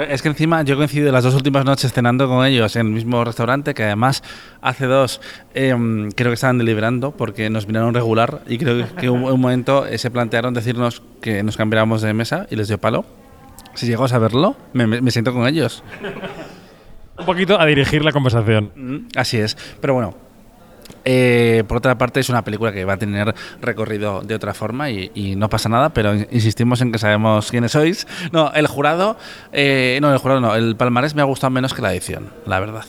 es 0.09 0.21
que 0.21 0.27
encima 0.27 0.63
yo 0.63 0.75
he 0.75 0.77
coincidido 0.77 1.11
las 1.11 1.23
dos 1.23 1.35
últimas 1.35 1.65
noches 1.65 1.93
cenando 1.93 2.27
con 2.27 2.45
ellos 2.45 2.75
en 2.75 2.87
el 2.87 2.93
mismo 2.93 3.23
restaurante, 3.23 3.73
que 3.73 3.83
además 3.83 4.23
hace 4.61 4.85
dos 4.85 5.21
em, 5.53 6.11
creo 6.11 6.31
que 6.31 6.35
estaban 6.35 6.57
deliberando 6.57 7.11
porque 7.11 7.49
nos 7.49 7.67
miraron 7.67 7.93
regular 7.93 8.41
y 8.47 8.57
creo 8.57 8.85
que 8.95 9.09
un, 9.09 9.23
un 9.23 9.39
momento 9.39 9.85
se 9.97 10.11
plantearon 10.11 10.53
decirnos 10.53 11.01
que 11.21 11.43
nos 11.43 11.57
cambiáramos 11.57 12.01
de 12.01 12.13
mesa 12.13 12.47
y 12.49 12.55
les 12.55 12.67
dio 12.67 12.77
palo. 12.77 13.05
Si 13.73 13.87
llego 13.87 14.05
a 14.05 14.07
saberlo, 14.07 14.55
me, 14.71 14.87
me 14.87 15.11
siento 15.11 15.33
con 15.33 15.47
ellos 15.47 15.83
un 17.17 17.25
poquito 17.25 17.59
a 17.59 17.65
dirigir 17.65 18.03
la 18.03 18.11
conversación. 18.11 18.71
Mm, 18.75 18.97
así 19.17 19.37
es. 19.37 19.57
Pero 19.79 19.93
bueno, 19.93 20.15
eh, 21.03 21.63
por 21.67 21.77
otra 21.77 21.97
parte, 21.97 22.19
es 22.19 22.29
una 22.29 22.43
película 22.43 22.71
que 22.71 22.83
va 22.85 22.93
a 22.93 22.97
tener 22.97 23.33
recorrido 23.61 24.21
de 24.21 24.35
otra 24.35 24.53
forma 24.53 24.89
y, 24.89 25.35
no 25.35 25.49
pasa 25.49 25.69
nada, 25.69 25.89
pero 25.89 26.13
insistimos 26.13 26.81
en 26.81 26.91
que 26.91 26.97
sabemos 26.97 27.51
quiénes 27.51 27.71
sois. 27.71 28.07
No, 28.31 28.51
el 28.53 28.67
jurado, 28.67 29.17
eh, 29.51 29.99
no, 30.01 30.11
el 30.11 30.17
jurado 30.17 30.41
no, 30.41 30.55
el 30.55 30.75
palmarés 30.75 31.15
me 31.15 31.21
ha 31.21 31.25
gustado 31.25 31.51
menos 31.51 31.73
que 31.73 31.81
la 31.81 31.93
edición, 31.93 32.31
la 32.45 32.59
verdad. 32.59 32.85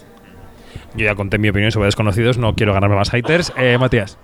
Yo 0.94 1.04
ya 1.04 1.14
conté 1.14 1.38
mi 1.38 1.48
opinión 1.48 1.72
sobre 1.72 1.86
Desconocidos, 1.86 2.38
no 2.38 2.54
quiero 2.54 2.72
ganarme 2.72 2.96
más 2.96 3.10
haters. 3.10 3.52
Eh, 3.56 3.76
Matías. 3.78 4.18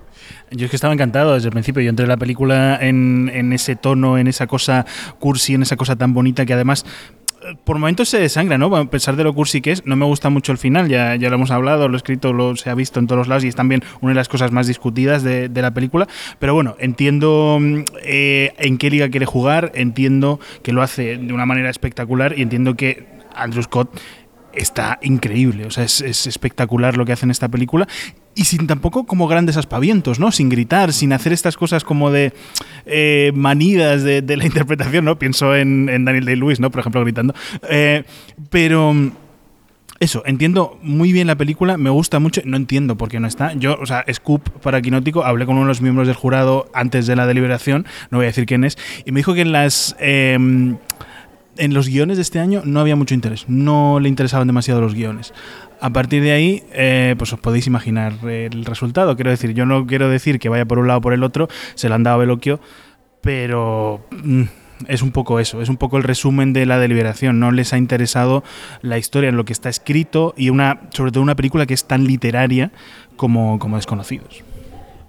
Yo 0.51 0.67
es 0.67 0.71
que 0.71 0.77
estaba 0.77 0.95
encantado 0.95 1.35
desde 1.35 1.49
el 1.49 1.53
principio. 1.53 1.83
Yo 1.83 1.91
entré 1.91 2.05
en 2.05 2.09
la 2.09 2.17
película 2.17 2.79
en, 2.81 3.31
en, 3.33 3.53
ese 3.53 3.77
tono, 3.77 4.19
en 4.19 4.27
esa 4.27 4.47
cosa 4.47 4.87
cursi, 5.19 5.55
en 5.55 5.63
esa 5.63 5.77
cosa 5.77 5.97
tan 5.97 6.15
bonita 6.15 6.47
que 6.47 6.53
además 6.53 6.85
por 7.65 7.79
momentos 7.79 8.09
se 8.09 8.19
desangra, 8.19 8.59
¿no? 8.59 8.75
A 8.77 8.85
pesar 8.87 9.17
de 9.17 9.25
lo 9.25 9.35
cursi 9.35 9.61
que 9.61 9.73
es, 9.73 9.87
no 9.87 9.97
me 9.97 10.05
gusta 10.05 10.31
mucho 10.31 10.53
el 10.53 10.59
final, 10.59 10.89
ya, 10.89 11.17
ya 11.17 11.29
lo 11.29 11.37
hemos 11.37 11.51
hablado, 11.51 11.89
lo 11.89 11.95
he 11.95 11.97
escrito, 11.97 12.33
lo 12.33 12.57
se 12.57 12.71
ha 12.71 12.75
visto 12.75 13.01
en 13.01 13.07
todos 13.07 13.19
los 13.19 13.29
lados 13.29 13.45
y 13.45 13.49
es 13.49 13.55
también 13.55 13.83
una 14.01 14.11
de 14.11 14.17
las 14.17 14.29
cosas 14.29 14.53
más 14.53 14.67
discutidas 14.67 15.23
de, 15.23 15.51
la 15.55 15.73
película. 15.73 16.09
Pero 16.39 16.55
bueno, 16.55 16.77
entiendo 16.79 17.59
mm, 17.61 17.85
eh, 18.03 18.53
en 18.59 18.79
qué 18.79 18.91
liga 18.91 19.09
quiere 19.11 19.27
jugar, 19.27 19.73
entiendo 19.75 20.41
que 20.63 20.73
lo 20.73 20.83
hace 20.83 21.17
de 21.19 21.33
una 21.33 21.47
manera 21.47 21.71
espectacular 21.71 22.35
y 22.37 22.43
entiendo 22.43 22.75
que 22.75 23.07
Andrew 23.35 23.63
Scott 23.63 24.01
está 24.53 24.99
increíble, 25.03 25.67
o 25.67 25.71
sea, 25.71 25.85
es, 25.85 26.01
es, 26.01 26.27
espectacular 26.27 26.97
lo 26.97 27.07
que 27.07 27.13
hace 27.13 27.25
en 27.25 27.31
esta 27.31 27.49
película 27.49 27.89
y 28.35 28.45
sin 28.45 28.67
tampoco 28.67 29.05
como 29.05 29.29
grandes 29.29 29.57
aspavientos, 29.57 30.19
¿no? 30.19 30.33
Sin 30.33 30.49
gritar, 30.49 30.93
sin 30.93 31.13
hacer 31.13 31.33
estas 31.33 31.57
cosas 31.57 31.85
como 31.85 32.11
de 32.11 32.33
eh, 32.87 33.33
manidas 33.35 34.03
de, 34.03 34.23
la 34.37 34.47
interpretación, 34.47 35.05
¿no? 35.05 35.19
Pienso 35.19 35.55
en, 35.55 35.87
Daniel 35.87 36.25
Day-Lewis, 36.25 36.61
¿no? 36.61 36.71
Por 36.71 36.81
ejemplo, 36.81 37.01
gritando. 37.03 37.35
Eh, 37.69 38.05
pero 38.51 38.95
eso, 40.03 40.25
entiendo 40.27 40.81
muy 40.83 41.13
bien 41.13 41.29
la 41.29 41.37
película, 41.37 41.77
me 41.77 41.89
gusta 41.89 42.19
mucho, 42.19 42.41
no 42.45 42.57
entiendo 42.57 42.97
por 42.97 43.09
qué 43.09 43.21
no 43.21 43.29
está. 43.29 43.53
Yo, 43.55 43.77
o 43.81 43.87
sea, 43.87 44.05
Scoop 44.13 44.49
para 44.61 44.83
Quinótico, 44.83 45.25
hablé 45.25 45.47
con 45.47 45.55
uno 45.55 45.67
de 45.67 45.69
los 45.69 45.81
miembros 45.81 46.09
del 46.09 46.17
jurado 46.17 46.69
antes 46.75 47.07
de 47.07 47.15
la 47.15 47.25
deliberación, 47.25 47.87
no 48.11 48.19
voy 48.19 48.25
a 48.25 48.31
decir 48.31 48.45
quién 48.45 48.65
es, 48.65 48.77
y 49.07 49.13
me 49.13 49.21
dijo 49.21 49.33
que 49.33 49.43
en 49.43 49.53
las... 49.53 49.95
Em, 50.01 50.77
en 51.57 51.75
los 51.75 51.89
guiones 51.89 52.17
de 52.17 52.23
este 52.23 52.39
año 52.39 52.63
no 52.65 52.81
había 52.81 52.97
mucho 52.97 53.15
interés, 53.15 53.45
no 53.49 54.01
le 54.01 54.09
interesaban 54.09 54.47
demasiado 54.47 54.81
los 54.81 54.95
guiones. 54.95 55.33
A 55.81 55.91
partir 55.91 56.23
de 56.23 56.33
ahí, 56.33 56.63
eh, 56.73 57.15
pues 57.19 57.33
os 57.33 57.41
podéis 57.41 57.67
imaginar 57.67 58.15
el 58.23 58.65
resultado. 58.65 59.17
Quiero 59.17 59.31
decir, 59.31 59.53
yo 59.53 59.67
no 59.67 59.87
quiero 59.87 60.09
decir 60.09 60.39
que 60.39 60.49
vaya 60.49 60.65
por 60.65 60.79
un 60.79 60.87
lado 60.87 60.99
o 60.99 61.03
por 61.03 61.13
el 61.13 61.25
otro, 61.25 61.49
se 61.75 61.89
lo 61.89 61.97
han 61.97 62.05
dado 62.05 62.17
a 62.17 62.19
Veloquio, 62.21 62.61
pero 63.21 64.07
mm, 64.11 64.43
es 64.87 65.03
un 65.03 65.11
poco 65.11 65.41
eso, 65.41 65.61
es 65.61 65.69
un 65.69 65.77
poco 65.77 65.97
el 65.97 66.05
resumen 66.05 66.53
de 66.53 66.67
la 66.67 66.79
deliberación. 66.79 67.41
No 67.41 67.51
les 67.51 67.73
ha 67.73 67.79
interesado 67.79 68.45
la 68.81 68.99
historia 68.99 69.29
en 69.29 69.37
lo 69.37 69.45
que 69.45 69.53
está 69.53 69.69
escrito 69.69 70.35
y 70.37 70.51
una, 70.51 70.83
sobre 70.91 71.11
todo 71.11 71.23
una 71.23 71.37
película 71.37 71.67
que 71.67 71.75
es 71.75 71.85
tan 71.85 72.05
literaria 72.05 72.71
como, 73.17 73.59
como 73.59 73.77
Desconocidos. 73.77 74.45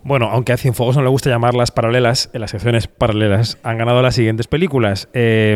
Bueno, 0.06 0.30
aunque 0.30 0.52
a 0.52 0.58
Cienfuegos 0.58 0.98
no 0.98 1.04
le 1.04 1.08
gusta 1.08 1.30
llamarlas 1.30 1.72
paralelas, 1.72 2.30
en 2.34 2.42
las 2.42 2.52
secciones 2.52 2.88
paralelas 2.88 3.58
han 3.64 3.78
ganado 3.78 4.02
las 4.02 4.16
siguientes 4.16 4.48
películas. 4.48 5.08
Eh, 5.14 5.56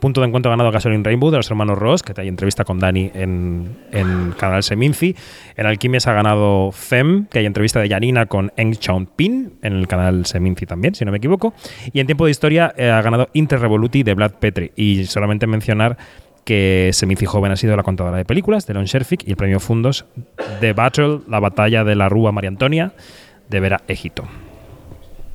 punto 0.00 0.20
de 0.20 0.26
encuentro 0.26 0.50
ha 0.50 0.54
ganado 0.54 0.72
Gasoline 0.72 1.04
Rainbow 1.04 1.30
de 1.30 1.36
los 1.36 1.48
hermanos 1.48 1.78
Ross, 1.78 2.02
que 2.02 2.12
hay 2.20 2.26
entrevista 2.26 2.64
con 2.64 2.80
Dani 2.80 3.12
en, 3.14 3.76
en 3.92 4.32
Canal 4.36 4.64
Seminci. 4.64 5.14
En 5.56 5.66
Alquimias 5.66 6.08
ha 6.08 6.14
ganado 6.14 6.72
Fem, 6.72 7.26
que 7.26 7.38
hay 7.38 7.46
entrevista 7.46 7.78
de 7.78 7.88
Janina 7.88 8.26
con 8.26 8.52
Eng 8.56 8.74
Chong 8.74 9.06
Pin 9.14 9.52
en 9.62 9.74
el 9.74 9.86
canal 9.86 10.26
Seminci 10.26 10.66
también, 10.66 10.96
si 10.96 11.04
no 11.04 11.12
me 11.12 11.18
equivoco. 11.18 11.54
Y 11.92 12.00
en 12.00 12.06
tiempo 12.06 12.24
de 12.24 12.32
historia 12.32 12.74
eh, 12.76 12.90
ha 12.90 13.00
ganado 13.02 13.28
Inter 13.34 13.60
Revoluti 13.60 14.02
de 14.02 14.14
Vlad 14.14 14.32
Petri. 14.40 14.72
Y 14.74 15.04
solamente 15.04 15.46
mencionar 15.46 15.96
que 16.44 16.90
Seminci 16.92 17.26
Joven 17.26 17.52
ha 17.52 17.56
sido 17.56 17.76
la 17.76 17.84
contadora 17.84 18.16
de 18.16 18.24
películas 18.24 18.66
de 18.66 18.74
Lon 18.74 18.84
Sherfick 18.84 19.26
y 19.26 19.30
el 19.30 19.36
premio 19.36 19.60
Fundos 19.60 20.06
de 20.60 20.72
Battle, 20.72 21.20
la 21.28 21.38
batalla 21.38 21.84
de 21.84 21.94
la 21.94 22.08
Rúa 22.08 22.32
María 22.32 22.48
Antonia 22.48 22.92
de 23.48 23.60
ver 23.60 23.74
a 23.74 23.82
Egipto. 23.88 24.24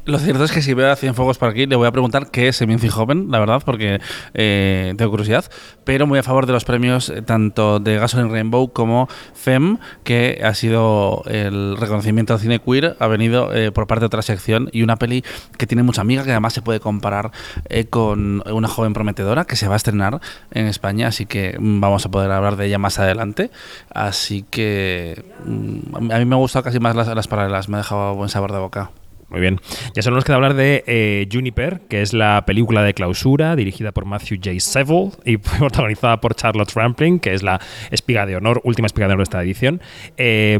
Lo 0.06 0.18
cierto 0.18 0.44
es 0.44 0.52
que 0.52 0.64
si 0.64 0.74
veo 0.74 0.92
a 0.92 0.96
Cienfuegos 0.96 1.38
por 1.38 1.50
aquí, 1.50 1.68
le 1.68 1.76
voy 1.76 1.88
a 1.88 1.92
preguntar 1.92 2.32
qué 2.32 2.48
es 2.48 2.56
Seminci 2.56 2.90
Joven, 2.90 3.28
la 3.30 3.38
verdad, 3.38 3.62
porque 3.64 4.02
eh, 4.34 4.96
tengo 4.98 5.12
curiosidad. 5.12 5.46
Pero 5.84 6.08
muy 6.08 6.18
a 6.18 6.24
favor 6.24 6.48
de 6.48 6.54
los 6.54 6.66
premios 6.66 7.10
eh, 7.10 7.22
tanto 7.22 7.80
de 7.80 7.98
Gasoline 8.00 8.32
Rainbow 8.32 8.74
como 8.74 9.08
FEM, 9.36 9.78
que 10.04 10.42
ha 10.44 10.56
sido 10.56 11.24
el 11.28 11.78
reconocimiento 11.78 12.34
al 12.34 12.40
cine 12.40 12.60
queer, 12.60 12.96
ha 13.00 13.06
venido 13.06 13.54
eh, 13.54 13.72
por 13.72 13.86
parte 13.86 14.00
de 14.00 14.06
otra 14.08 14.24
sección 14.24 14.70
y 14.72 14.82
una 14.82 14.96
peli 14.96 15.24
que 15.58 15.68
tiene 15.68 15.84
mucha 15.84 16.02
amiga, 16.02 16.24
que 16.24 16.32
además 16.32 16.54
se 16.54 16.64
puede 16.64 16.80
comparar 16.80 17.32
eh, 17.70 17.86
con 17.86 18.42
una 18.52 18.68
joven 18.68 18.94
prometedora 18.94 19.46
que 19.46 19.56
se 19.56 19.68
va 19.68 19.76
a 19.76 19.78
estrenar 19.78 20.20
en 20.50 20.66
España, 20.66 21.10
así 21.10 21.28
que 21.28 21.56
mm, 21.60 21.80
vamos 21.80 22.08
a 22.08 22.10
poder 22.10 22.32
hablar 22.32 22.56
de 22.56 22.66
ella 22.66 22.80
más 22.80 22.98
adelante. 22.98 23.52
Así 23.94 24.44
que 24.50 25.24
mm, 25.46 26.12
a 26.12 26.18
mí 26.18 26.26
me 26.26 26.34
ha 26.34 26.40
gustado 26.40 26.64
casi 26.64 26.80
más 26.80 26.96
las, 26.96 27.08
las 27.08 27.28
paralelas, 27.28 27.70
me 27.70 27.78
ha 27.78 27.82
dejado 27.82 28.16
buen 28.16 28.30
sabor 28.30 28.52
de 28.52 28.58
boca. 28.58 28.92
Muy 29.32 29.40
bien. 29.40 29.62
Ya 29.96 30.02
solo 30.02 30.18
nos 30.18 30.26
queda 30.26 30.36
hablar 30.36 30.56
de 30.56 30.84
eh, 30.88 31.26
Juniper, 31.32 31.80
que 31.88 32.02
es 32.02 32.14
la 32.14 32.44
película 32.46 32.84
de 32.84 32.94
clausura 32.94 33.56
dirigida 33.56 33.94
por 33.94 34.04
Matthew 34.04 34.40
J. 34.44 34.60
Seville 34.60 35.12
y 35.24 35.38
protagonizada 35.60 36.20
por 36.20 36.36
Charlotte 36.36 36.74
Rampling, 36.76 37.20
que 37.20 37.34
es 37.34 37.42
la 37.42 37.62
espiga 37.92 38.26
de 38.26 38.36
honor, 38.36 38.60
última 38.66 38.88
espiga 38.88 39.08
de 39.08 39.14
honor 39.14 39.20
de 39.20 39.30
esta 39.30 39.42
edición. 39.42 39.82
Eh, 40.18 40.60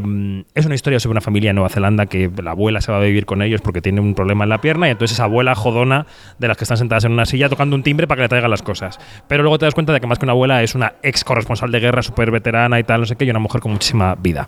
es 0.56 0.66
una 0.66 0.76
historia 0.76 1.02
sobre 1.02 1.12
una 1.12 1.22
familia 1.22 1.50
en 1.50 1.58
Nueva 1.58 1.68
Zelanda 1.68 2.06
que 2.06 2.32
la 2.42 2.52
abuela 2.52 2.80
se 2.80 2.94
va 2.94 3.00
a 3.00 3.02
vivir 3.02 3.26
con 3.26 3.42
ellos 3.42 3.60
porque 3.60 3.82
tiene 3.82 4.00
un 4.00 4.16
problema 4.16 4.46
en 4.46 4.50
la 4.50 4.62
pierna 4.62 4.88
y 4.88 4.92
entonces 4.92 5.16
esa 5.16 5.26
abuela 5.26 5.54
jodona 5.54 6.08
de 6.40 6.48
las 6.48 6.56
que 6.56 6.64
están 6.64 6.78
sentadas 6.78 7.04
en 7.04 7.12
una 7.12 7.26
silla 7.26 7.50
tocando 7.50 7.76
un 7.76 7.84
timbre 7.84 8.08
para 8.08 8.20
que 8.20 8.24
le 8.24 8.30
traigan 8.30 8.50
las 8.50 8.62
cosas. 8.62 9.00
Pero 9.28 9.44
luego 9.44 9.60
te 9.60 9.66
das 9.66 9.74
cuenta 9.74 9.92
de 9.92 10.00
que 10.00 10.08
más 10.08 10.18
que 10.18 10.26
una 10.26 10.32
abuela 10.32 10.64
es 10.64 10.76
una 10.76 10.94
ex 11.04 11.26
corresponsal 11.26 11.72
de 11.72 11.80
guerra 11.82 12.04
súper 12.04 12.32
veterana 12.32 12.80
y 12.80 12.86
tal, 12.86 13.02
no 13.02 13.06
sé 13.06 13.18
qué, 13.18 13.26
y 13.26 13.30
una 13.32 13.40
mujer 13.40 13.60
con 13.60 13.74
muchísima 13.74 14.16
vida. 14.16 14.48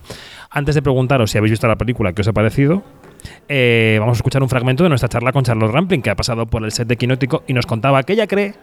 Antes 0.49 0.75
de 0.75 0.81
preguntaros 0.81 1.29
si 1.29 1.37
habéis 1.37 1.51
visto 1.51 1.67
la 1.67 1.75
película, 1.75 2.13
¿qué 2.13 2.21
os 2.21 2.27
ha 2.29 2.33
parecido? 2.33 2.83
Eh, 3.47 3.97
vamos 3.99 4.17
a 4.17 4.19
escuchar 4.19 4.41
un 4.43 4.49
fragmento 4.49 4.83
de 4.83 4.89
nuestra 4.89 5.09
charla 5.09 5.31
con 5.31 5.43
Charlotte 5.43 5.71
Rampling, 5.71 6.01
que 6.01 6.09
ha 6.09 6.15
pasado 6.15 6.45
por 6.45 6.63
el 6.63 6.71
set 6.71 6.87
de 6.87 6.97
Quinótico 6.97 7.43
y 7.47 7.53
nos 7.53 7.65
contaba 7.65 8.03
que 8.03 8.13
ella 8.13 8.27
cree 8.27 8.55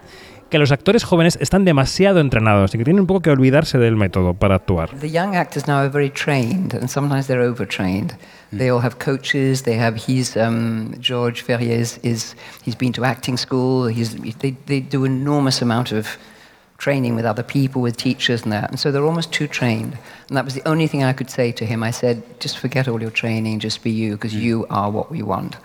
que 0.51 0.59
los 0.59 0.73
actores 0.73 1.05
jóvenes 1.05 1.38
están 1.40 1.64
demasiado 1.64 2.20
entrenados 2.20 2.75
y 2.75 2.79
que 2.79 2.85
tienen 2.85 3.01
un 3.01 3.07
poco 3.07 3.20
que 3.20 3.31
olvidarse 3.31 3.79
del 3.79 3.96
método 3.96 4.35
para 4.35 4.57
actuar. 4.57 4.90
The 4.99 5.09
young 5.09 5.37
actors 5.37 5.66
now 5.66 5.77
are 5.77 5.88
very 5.88 6.11
trained, 6.11 6.75
and 6.75 6.88
sometimes 6.88 7.29
they're 7.29 7.49
overtrained. 7.49 8.16
They 8.51 8.68
all 8.68 8.83
have 8.83 8.96
coaches. 8.99 9.62
They 9.62 9.79
have. 9.79 9.96
He's 9.96 10.37
um, 10.37 10.92
George 11.01 11.42
Ferrier 11.42 11.79
is, 11.81 12.01
is 12.03 12.35
he's 12.64 12.77
been 12.77 12.92
to 12.94 13.05
acting 13.05 13.38
school. 13.38 13.87
He's 13.87 14.16
they 14.40 14.57
they 14.66 14.81
do 14.81 15.05
an 15.05 15.12
enormous 15.12 15.62
amount 15.62 15.92
of 15.92 16.18
training 16.81 17.14
with 17.14 17.27
other 17.27 17.43
people, 17.43 17.83
with 17.83 17.97
teachers 17.97 18.43
and 18.43 18.53
that. 18.53 18.71
And 18.71 18.81
so 18.81 18.90
they're 18.90 19.05
almost 19.05 19.33
too 19.33 19.47
trained. 19.47 19.99
And 20.29 20.37
that 20.37 20.47
was 20.47 20.55
the 20.55 20.66
only 20.66 20.87
thing 20.87 21.05
I 21.05 21.12
could 21.12 21.31
say 21.31 21.53
to 21.53 21.66
him. 21.66 21.83
I 21.83 21.93
said, 21.93 22.23
just 22.40 22.59
forget 22.59 22.88
all 22.88 23.01
your 23.01 23.11
training, 23.11 23.61
just 23.61 23.83
be 23.83 23.90
you, 23.90 24.16
because 24.16 24.35
mm. 24.35 24.40
you 24.40 24.66
are 24.71 24.90
what 24.90 25.11
we 25.11 25.23
want. 25.23 25.57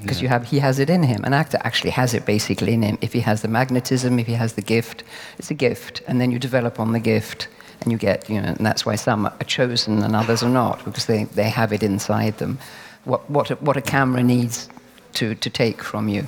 Because 0.00 0.20
you 0.20 0.28
have, 0.28 0.44
he 0.44 0.58
has 0.58 0.78
it 0.78 0.90
in 0.90 1.04
him. 1.04 1.24
An 1.24 1.32
actor 1.32 1.58
actually 1.62 1.90
has 1.90 2.12
it 2.12 2.26
basically 2.26 2.74
in 2.74 2.82
him. 2.82 2.98
If 3.00 3.12
he 3.12 3.20
has 3.20 3.40
the 3.40 3.48
magnetism, 3.48 4.18
if 4.18 4.26
he 4.26 4.34
has 4.34 4.52
the 4.52 4.62
gift, 4.62 5.04
it's 5.38 5.50
a 5.50 5.54
gift. 5.54 6.02
And 6.06 6.20
then 6.20 6.30
you 6.30 6.38
develop 6.38 6.78
on 6.78 6.92
the 6.92 7.00
gift. 7.00 7.48
And 7.80 7.90
you 7.90 7.98
get, 7.98 8.28
you 8.28 8.40
know, 8.40 8.48
and 8.48 8.66
that's 8.66 8.84
why 8.84 8.96
some 8.96 9.26
are 9.26 9.46
chosen 9.46 10.02
and 10.02 10.14
others 10.14 10.42
are 10.42 10.50
not, 10.50 10.84
because 10.84 11.06
they, 11.06 11.24
they 11.24 11.48
have 11.48 11.72
it 11.72 11.82
inside 11.82 12.38
them. 12.38 12.58
What, 13.04 13.28
what, 13.30 13.50
a, 13.50 13.54
what 13.56 13.76
a 13.76 13.80
camera 13.80 14.22
needs 14.22 14.68
to, 15.14 15.34
to 15.34 15.50
take 15.50 15.82
from 15.82 16.08
you. 16.08 16.26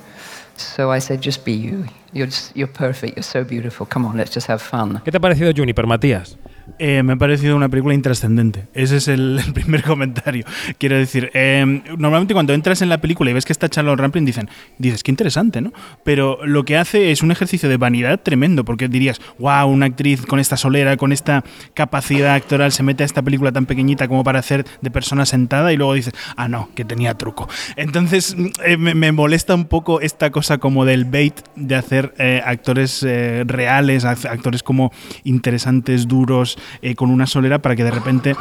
So 0.57 0.91
I 0.91 1.01
said, 1.01 1.21
just 1.21 1.45
be 1.45 1.53
you. 1.53 1.85
You're, 2.13 2.27
just, 2.27 2.57
you're 2.57 2.69
perfect. 2.69 3.17
You're 3.17 3.23
so 3.23 3.45
beautiful. 3.45 3.87
Come 3.87 4.07
on, 4.07 4.17
let's 4.17 4.33
just 4.33 4.47
have 4.47 4.63
fun. 4.63 5.01
¿Qué 5.05 5.11
te 5.11 5.17
ha 5.17 5.21
parecido 5.21 5.53
Juniper, 5.53 5.87
Matías? 5.87 6.37
Eh, 6.79 7.03
me 7.03 7.15
ha 7.15 7.17
parecido 7.17 7.57
una 7.57 7.69
película 7.69 7.95
intrascendente. 7.95 8.67
Ese 8.75 8.97
es 8.97 9.09
el, 9.09 9.41
primer 9.55 9.83
comentario. 9.83 10.45
Quiero 10.79 10.97
decir, 10.97 11.31
eh, 11.35 11.83
normalmente 11.97 12.35
cuando 12.35 12.53
entras 12.53 12.83
en 12.83 12.89
la 12.89 12.99
película 13.01 13.31
y 13.31 13.35
ves 13.35 13.45
que 13.45 13.53
está 13.53 13.69
Charlotte 13.69 13.99
Rampling, 13.99 14.25
dicen, 14.25 14.49
dices, 14.79 15.03
qué 15.03 15.11
interesante, 15.11 15.61
¿no? 15.61 15.73
Pero 16.05 16.45
lo 16.45 16.65
que 16.65 16.77
hace 16.77 17.11
es 17.11 17.23
un 17.23 17.31
ejercicio 17.31 17.69
de 17.69 17.77
vanidad 17.77 18.21
tremendo, 18.21 18.65
porque 18.65 18.89
dirías, 18.89 19.21
wow, 19.39 19.69
una 19.69 19.87
actriz 19.87 20.25
con 20.27 20.39
esta 20.39 20.57
solera, 20.57 20.97
con 20.97 21.13
esta 21.13 21.45
capacidad 21.75 22.35
actoral, 22.35 22.73
se 22.73 22.83
mete 22.83 23.03
a 23.03 23.07
esta 23.07 23.23
película 23.23 23.53
tan 23.53 23.67
pequeñita 23.67 24.09
como 24.09 24.25
para 24.25 24.39
hacer 24.39 24.65
de 24.81 24.91
persona 24.91 25.27
sentada 25.27 25.73
y 25.73 25.77
luego 25.77 25.95
dices, 25.95 26.15
ah, 26.37 26.49
no, 26.49 26.71
que 26.75 26.85
tenía 26.85 27.15
truco. 27.15 27.49
Entonces, 27.77 28.37
eh, 28.65 28.77
me, 28.77 29.13
molesta 29.13 29.55
un 29.55 29.67
poco 29.67 30.01
esta 30.01 30.31
cosa 30.31 30.59
como 30.59 30.85
del 30.85 31.05
bait 31.05 31.41
de 31.57 31.77
hacer 31.77 32.15
eh, 32.19 32.43
actores 32.45 33.03
eh, 33.03 33.45
reales, 33.47 34.05
act- 34.05 34.29
actores 34.29 34.63
como 34.63 34.93
interesantes, 35.25 36.09
duros, 36.09 36.54
eh, 36.83 36.95
con 36.95 37.11
una 37.11 37.27
solera 37.27 37.61
para 37.61 37.77
que 37.77 37.85
de 37.85 37.91
repente 37.91 38.37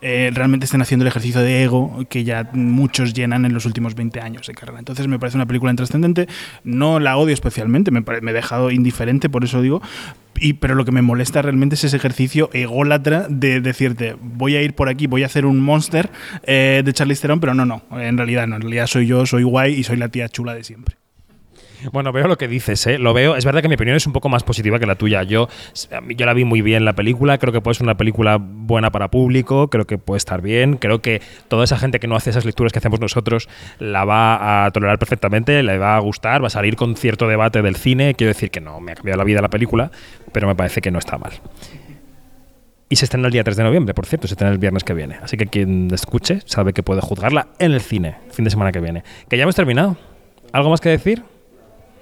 eh, 0.00 0.30
realmente 0.32 0.64
estén 0.64 0.80
haciendo 0.80 1.04
el 1.04 1.08
ejercicio 1.08 1.40
de 1.40 1.64
ego 1.64 2.04
que 2.08 2.22
ya 2.22 2.48
muchos 2.52 3.14
llenan 3.14 3.44
en 3.44 3.52
los 3.52 3.66
últimos 3.66 3.94
20 3.94 4.20
años 4.20 4.46
de 4.46 4.54
carrera. 4.54 4.78
Entonces 4.78 5.08
me 5.08 5.18
parece 5.18 5.36
una 5.36 5.46
película 5.46 5.70
intrascendente, 5.70 6.28
no 6.64 7.00
la 7.00 7.16
odio 7.16 7.34
especialmente, 7.34 7.90
me, 7.90 8.04
me 8.22 8.30
he 8.30 8.34
dejado 8.34 8.70
indiferente, 8.70 9.28
por 9.28 9.44
eso 9.44 9.60
digo, 9.60 9.82
y, 10.40 10.54
pero 10.54 10.74
lo 10.74 10.84
que 10.84 10.92
me 10.92 11.02
molesta 11.02 11.42
realmente 11.42 11.74
es 11.74 11.84
ese 11.84 11.96
ejercicio 11.96 12.50
ególatra 12.52 13.26
de 13.28 13.60
decirte, 13.60 14.16
voy 14.20 14.56
a 14.56 14.62
ir 14.62 14.74
por 14.74 14.88
aquí, 14.88 15.06
voy 15.06 15.22
a 15.22 15.26
hacer 15.26 15.46
un 15.46 15.60
monster 15.60 16.10
eh, 16.44 16.82
de 16.84 16.92
Charlize 16.92 17.22
Theron, 17.22 17.40
pero 17.40 17.54
no, 17.54 17.64
no, 17.64 17.82
en 17.92 18.16
realidad 18.16 18.46
no, 18.46 18.56
en 18.56 18.62
realidad 18.62 18.86
soy 18.86 19.06
yo, 19.06 19.26
soy 19.26 19.42
guay 19.42 19.74
y 19.74 19.84
soy 19.84 19.96
la 19.96 20.08
tía 20.08 20.28
chula 20.28 20.54
de 20.54 20.64
siempre. 20.64 20.96
Bueno, 21.92 22.12
veo 22.12 22.26
lo 22.26 22.36
que 22.36 22.48
dices, 22.48 22.86
¿eh? 22.86 22.98
Lo 22.98 23.14
veo. 23.14 23.36
Es 23.36 23.44
verdad 23.44 23.62
que 23.62 23.68
mi 23.68 23.74
opinión 23.74 23.96
es 23.96 24.06
un 24.06 24.12
poco 24.12 24.28
más 24.28 24.42
positiva 24.42 24.78
que 24.78 24.86
la 24.86 24.96
tuya. 24.96 25.22
Yo, 25.22 25.48
yo 26.08 26.26
la 26.26 26.34
vi 26.34 26.44
muy 26.44 26.60
bien 26.60 26.84
la 26.84 26.94
película. 26.94 27.38
Creo 27.38 27.52
que 27.52 27.60
puede 27.60 27.74
ser 27.74 27.84
una 27.84 27.96
película 27.96 28.38
buena 28.40 28.90
para 28.90 29.08
público. 29.08 29.70
Creo 29.70 29.86
que 29.86 29.98
puede 29.98 30.18
estar 30.18 30.42
bien. 30.42 30.76
Creo 30.76 31.00
que 31.00 31.22
toda 31.48 31.64
esa 31.64 31.78
gente 31.78 32.00
que 32.00 32.08
no 32.08 32.16
hace 32.16 32.30
esas 32.30 32.44
lecturas 32.44 32.72
que 32.72 32.80
hacemos 32.80 33.00
nosotros 33.00 33.48
la 33.78 34.04
va 34.04 34.66
a 34.66 34.70
tolerar 34.72 34.98
perfectamente, 34.98 35.62
le 35.62 35.78
va 35.78 35.96
a 35.96 36.00
gustar, 36.00 36.42
va 36.42 36.48
a 36.48 36.50
salir 36.50 36.76
con 36.76 36.96
cierto 36.96 37.28
debate 37.28 37.62
del 37.62 37.76
cine. 37.76 38.14
Quiero 38.14 38.28
decir 38.28 38.50
que 38.50 38.60
no 38.60 38.80
me 38.80 38.92
ha 38.92 38.94
cambiado 38.96 39.18
la 39.18 39.24
vida 39.24 39.40
la 39.40 39.50
película, 39.50 39.90
pero 40.32 40.48
me 40.48 40.54
parece 40.54 40.80
que 40.80 40.90
no 40.90 40.98
está 40.98 41.18
mal. 41.18 41.32
Y 42.90 42.96
se 42.96 43.04
estrena 43.04 43.26
el 43.26 43.32
día 43.32 43.44
3 43.44 43.56
de 43.56 43.64
noviembre, 43.64 43.92
por 43.92 44.06
cierto, 44.06 44.26
se 44.26 44.34
estrena 44.34 44.50
el 44.50 44.58
viernes 44.58 44.82
que 44.82 44.94
viene. 44.94 45.16
Así 45.22 45.36
que 45.36 45.46
quien 45.46 45.92
escuche 45.92 46.40
sabe 46.46 46.72
que 46.72 46.82
puede 46.82 47.02
juzgarla 47.02 47.48
en 47.58 47.72
el 47.72 47.82
cine, 47.82 48.16
fin 48.30 48.44
de 48.44 48.50
semana 48.50 48.72
que 48.72 48.80
viene. 48.80 49.04
Que 49.28 49.36
ya 49.36 49.42
hemos 49.42 49.54
terminado. 49.54 49.96
¿Algo 50.52 50.70
más 50.70 50.80
que 50.80 50.88
decir? 50.88 51.22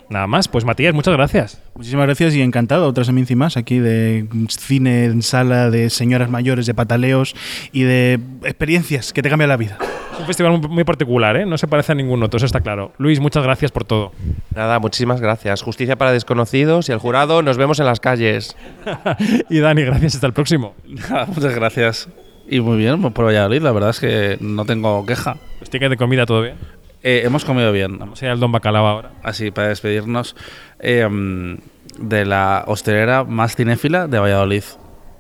Nada 0.08 0.26
más. 0.26 0.46
Pues 0.48 0.64
Matías, 0.64 0.94
muchas 0.94 1.14
gracias. 1.14 1.60
Muchísimas 1.74 2.06
gracias 2.06 2.34
y 2.34 2.42
encantado. 2.42 2.86
Otra 2.86 3.04
seminci 3.04 3.34
más 3.34 3.56
aquí 3.56 3.78
de 3.78 4.26
cine 4.48 5.06
en 5.06 5.22
sala, 5.22 5.68
de 5.70 5.90
señoras 5.90 6.30
mayores, 6.30 6.66
de 6.66 6.74
pataleos 6.74 7.34
y 7.72 7.82
de 7.82 8.20
experiencias 8.44 9.12
que 9.12 9.22
te 9.22 9.28
cambian 9.30 9.48
la 9.48 9.56
vida. 9.56 9.78
Es 10.14 10.20
un 10.20 10.26
festival 10.26 10.60
muy- 10.68 10.84
particular, 10.84 11.36
¿eh? 11.36 11.44
No 11.44 11.58
se 11.58 11.66
parece 11.66 11.92
a 11.92 11.94
ningún 11.94 12.22
otro, 12.22 12.36
eso 12.38 12.46
está 12.46 12.60
claro. 12.60 12.92
Luis, 12.98 13.20
muchas 13.20 13.42
gracias 13.42 13.70
por 13.72 13.84
todo. 13.84 14.12
Nada, 14.54 14.78
muchísimas 14.78 15.20
gracias. 15.20 15.60
Justicia 15.62 15.96
para 15.96 16.12
desconocidos 16.12 16.88
y 16.88 16.92
el 16.92 16.98
jurado. 16.98 17.42
Nos 17.42 17.58
vemos 17.58 17.80
en 17.80 17.86
las 17.86 18.00
calles. 18.00 18.56
y 19.50 19.58
Dani, 19.58 19.82
gracias. 19.82 20.14
Hasta 20.14 20.26
el 20.28 20.32
próximo. 20.32 20.74
Muchas 20.86 21.54
gracias. 21.54 22.08
Y 22.48 22.60
muy 22.60 22.78
bien, 22.78 23.02
pues 23.02 23.12
por 23.12 23.26
Valladolid, 23.26 23.60
la 23.60 23.72
verdad 23.72 23.90
es 23.90 23.98
que 23.98 24.38
no 24.40 24.64
tengo 24.64 25.04
queja. 25.04 25.36
Los 25.58 25.68
tickets 25.68 25.90
de 25.90 25.96
comida, 25.96 26.24
¿todo 26.26 26.42
bien? 26.42 26.54
Eh, 27.02 27.22
hemos 27.24 27.44
comido 27.44 27.72
bien. 27.72 27.98
Vamos 27.98 28.20
a 28.22 28.26
ir 28.26 28.30
al 28.32 28.40
Don 28.40 28.50
Bacalao 28.52 28.86
ahora. 28.86 29.10
Así, 29.22 29.50
para 29.50 29.68
despedirnos 29.68 30.34
eh, 30.80 31.06
mm, 31.08 31.56
de 31.98 32.24
la 32.24 32.64
hostelera 32.66 33.24
más 33.24 33.54
cinéfila 33.56 34.06
de 34.08 34.18
Valladolid, 34.18 34.64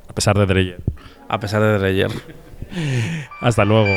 A 0.08 0.12
pesar 0.14 0.36
de 0.38 0.46
Dreyer. 0.46 0.78
a 1.28 1.38
pesar 1.40 1.62
de 1.62 1.78
Dreyer. 1.78 2.10
Hasta 3.40 3.64
luego. 3.64 3.96